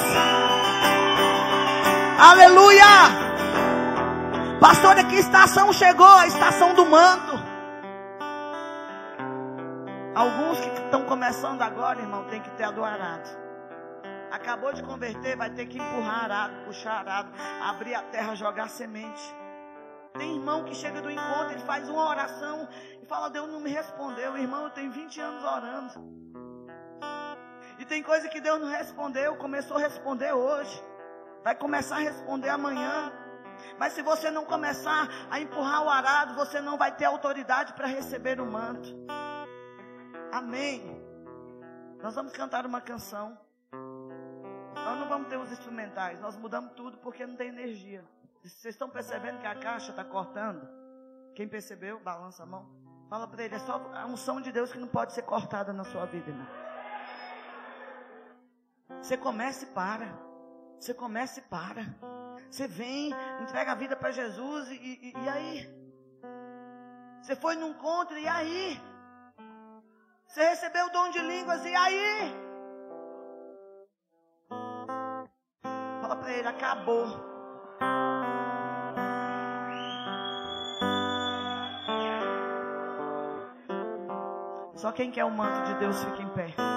Aleluia! 2.22 2.84
Pastor, 4.60 4.98
aqui 4.98 5.14
estação 5.14 5.72
chegou, 5.72 6.04
a 6.04 6.26
estação 6.26 6.74
do 6.74 6.84
manto. 6.84 7.32
Alguns 10.14 10.60
que 10.60 10.68
estão 10.84 11.06
começando 11.06 11.62
agora, 11.62 11.98
irmão, 11.98 12.24
tem 12.28 12.42
que 12.42 12.50
ter 12.50 12.64
a 12.64 12.72
do 12.72 12.84
arado. 12.84 13.26
Acabou 14.30 14.70
de 14.70 14.82
converter, 14.82 15.34
vai 15.34 15.48
ter 15.48 15.64
que 15.64 15.78
empurrar 15.78 16.24
arado, 16.24 16.66
puxar 16.66 16.98
arado, 16.98 17.30
abrir 17.62 17.94
a 17.94 18.02
terra, 18.02 18.34
jogar 18.34 18.68
semente. 18.68 19.22
Tem 20.18 20.36
irmão 20.36 20.64
que 20.64 20.74
chega 20.74 21.00
do 21.00 21.10
encontro, 21.10 21.52
ele 21.52 21.64
faz 21.64 21.88
uma 21.88 22.06
oração 22.06 22.68
e 23.02 23.06
fala: 23.06 23.30
Deus 23.30 23.48
não 23.48 23.60
me 23.60 23.70
respondeu. 23.70 24.36
Irmão, 24.36 24.64
eu 24.64 24.70
tenho 24.70 24.92
20 24.92 25.20
anos 25.22 25.42
orando. 25.42 25.94
E 27.78 27.84
tem 27.86 28.02
coisa 28.02 28.28
que 28.28 28.42
Deus 28.42 28.60
não 28.60 28.68
respondeu, 28.68 29.36
começou 29.36 29.78
a 29.78 29.80
responder 29.80 30.34
hoje. 30.34 30.89
Vai 31.42 31.54
começar 31.54 31.96
a 31.96 32.00
responder 32.00 32.48
amanhã. 32.48 33.12
Mas 33.78 33.92
se 33.92 34.02
você 34.02 34.30
não 34.30 34.44
começar 34.44 35.08
a 35.30 35.40
empurrar 35.40 35.84
o 35.84 35.90
arado, 35.90 36.34
você 36.34 36.60
não 36.60 36.76
vai 36.76 36.94
ter 36.94 37.04
autoridade 37.04 37.72
para 37.74 37.86
receber 37.86 38.40
o 38.40 38.46
manto. 38.46 38.88
Amém. 40.32 41.00
Nós 42.02 42.14
vamos 42.14 42.32
cantar 42.32 42.64
uma 42.64 42.80
canção. 42.80 43.38
Nós 44.74 44.98
não 44.98 45.08
vamos 45.08 45.28
ter 45.28 45.36
os 45.36 45.52
instrumentais. 45.52 46.20
Nós 46.20 46.36
mudamos 46.36 46.72
tudo 46.72 46.98
porque 46.98 47.26
não 47.26 47.36
tem 47.36 47.48
energia. 47.48 48.04
Vocês 48.42 48.74
estão 48.74 48.88
percebendo 48.88 49.38
que 49.38 49.46
a 49.46 49.54
caixa 49.54 49.90
está 49.90 50.04
cortando? 50.04 50.66
Quem 51.34 51.46
percebeu, 51.46 52.00
balança 52.00 52.42
a 52.42 52.46
mão. 52.46 52.66
Fala 53.08 53.26
para 53.26 53.44
ele, 53.44 53.54
é 53.54 53.58
só 53.58 53.90
a 53.94 54.06
unção 54.06 54.40
de 54.40 54.52
Deus 54.52 54.72
que 54.72 54.78
não 54.78 54.88
pode 54.88 55.12
ser 55.12 55.22
cortada 55.22 55.72
na 55.72 55.84
sua 55.84 56.06
vida, 56.06 56.30
irmão. 56.30 56.46
Você 59.02 59.16
começa 59.16 59.64
e 59.64 59.68
para. 59.68 60.29
Você 60.80 60.94
começa 60.94 61.40
e 61.40 61.42
para. 61.42 61.82
Você 62.50 62.66
vem, 62.66 63.12
entrega 63.42 63.72
a 63.72 63.74
vida 63.74 63.94
para 63.94 64.10
Jesus 64.10 64.70
e, 64.70 64.74
e, 64.74 65.12
e 65.14 65.28
aí? 65.28 65.70
Você 67.20 67.36
foi 67.36 67.54
num 67.54 67.72
encontro 67.72 68.16
e 68.16 68.26
aí? 68.26 68.80
Você 70.26 70.42
recebeu 70.42 70.86
o 70.86 70.90
dom 70.90 71.10
de 71.10 71.18
línguas 71.18 71.62
e 71.66 71.74
aí? 71.74 72.34
Fala 76.00 76.16
para 76.16 76.32
ele, 76.32 76.48
acabou. 76.48 77.06
Só 84.76 84.90
quem 84.92 85.10
quer 85.10 85.26
o 85.26 85.30
manto 85.30 85.62
de 85.66 85.78
Deus 85.78 86.02
fica 86.02 86.22
em 86.22 86.28
pé. 86.30 86.70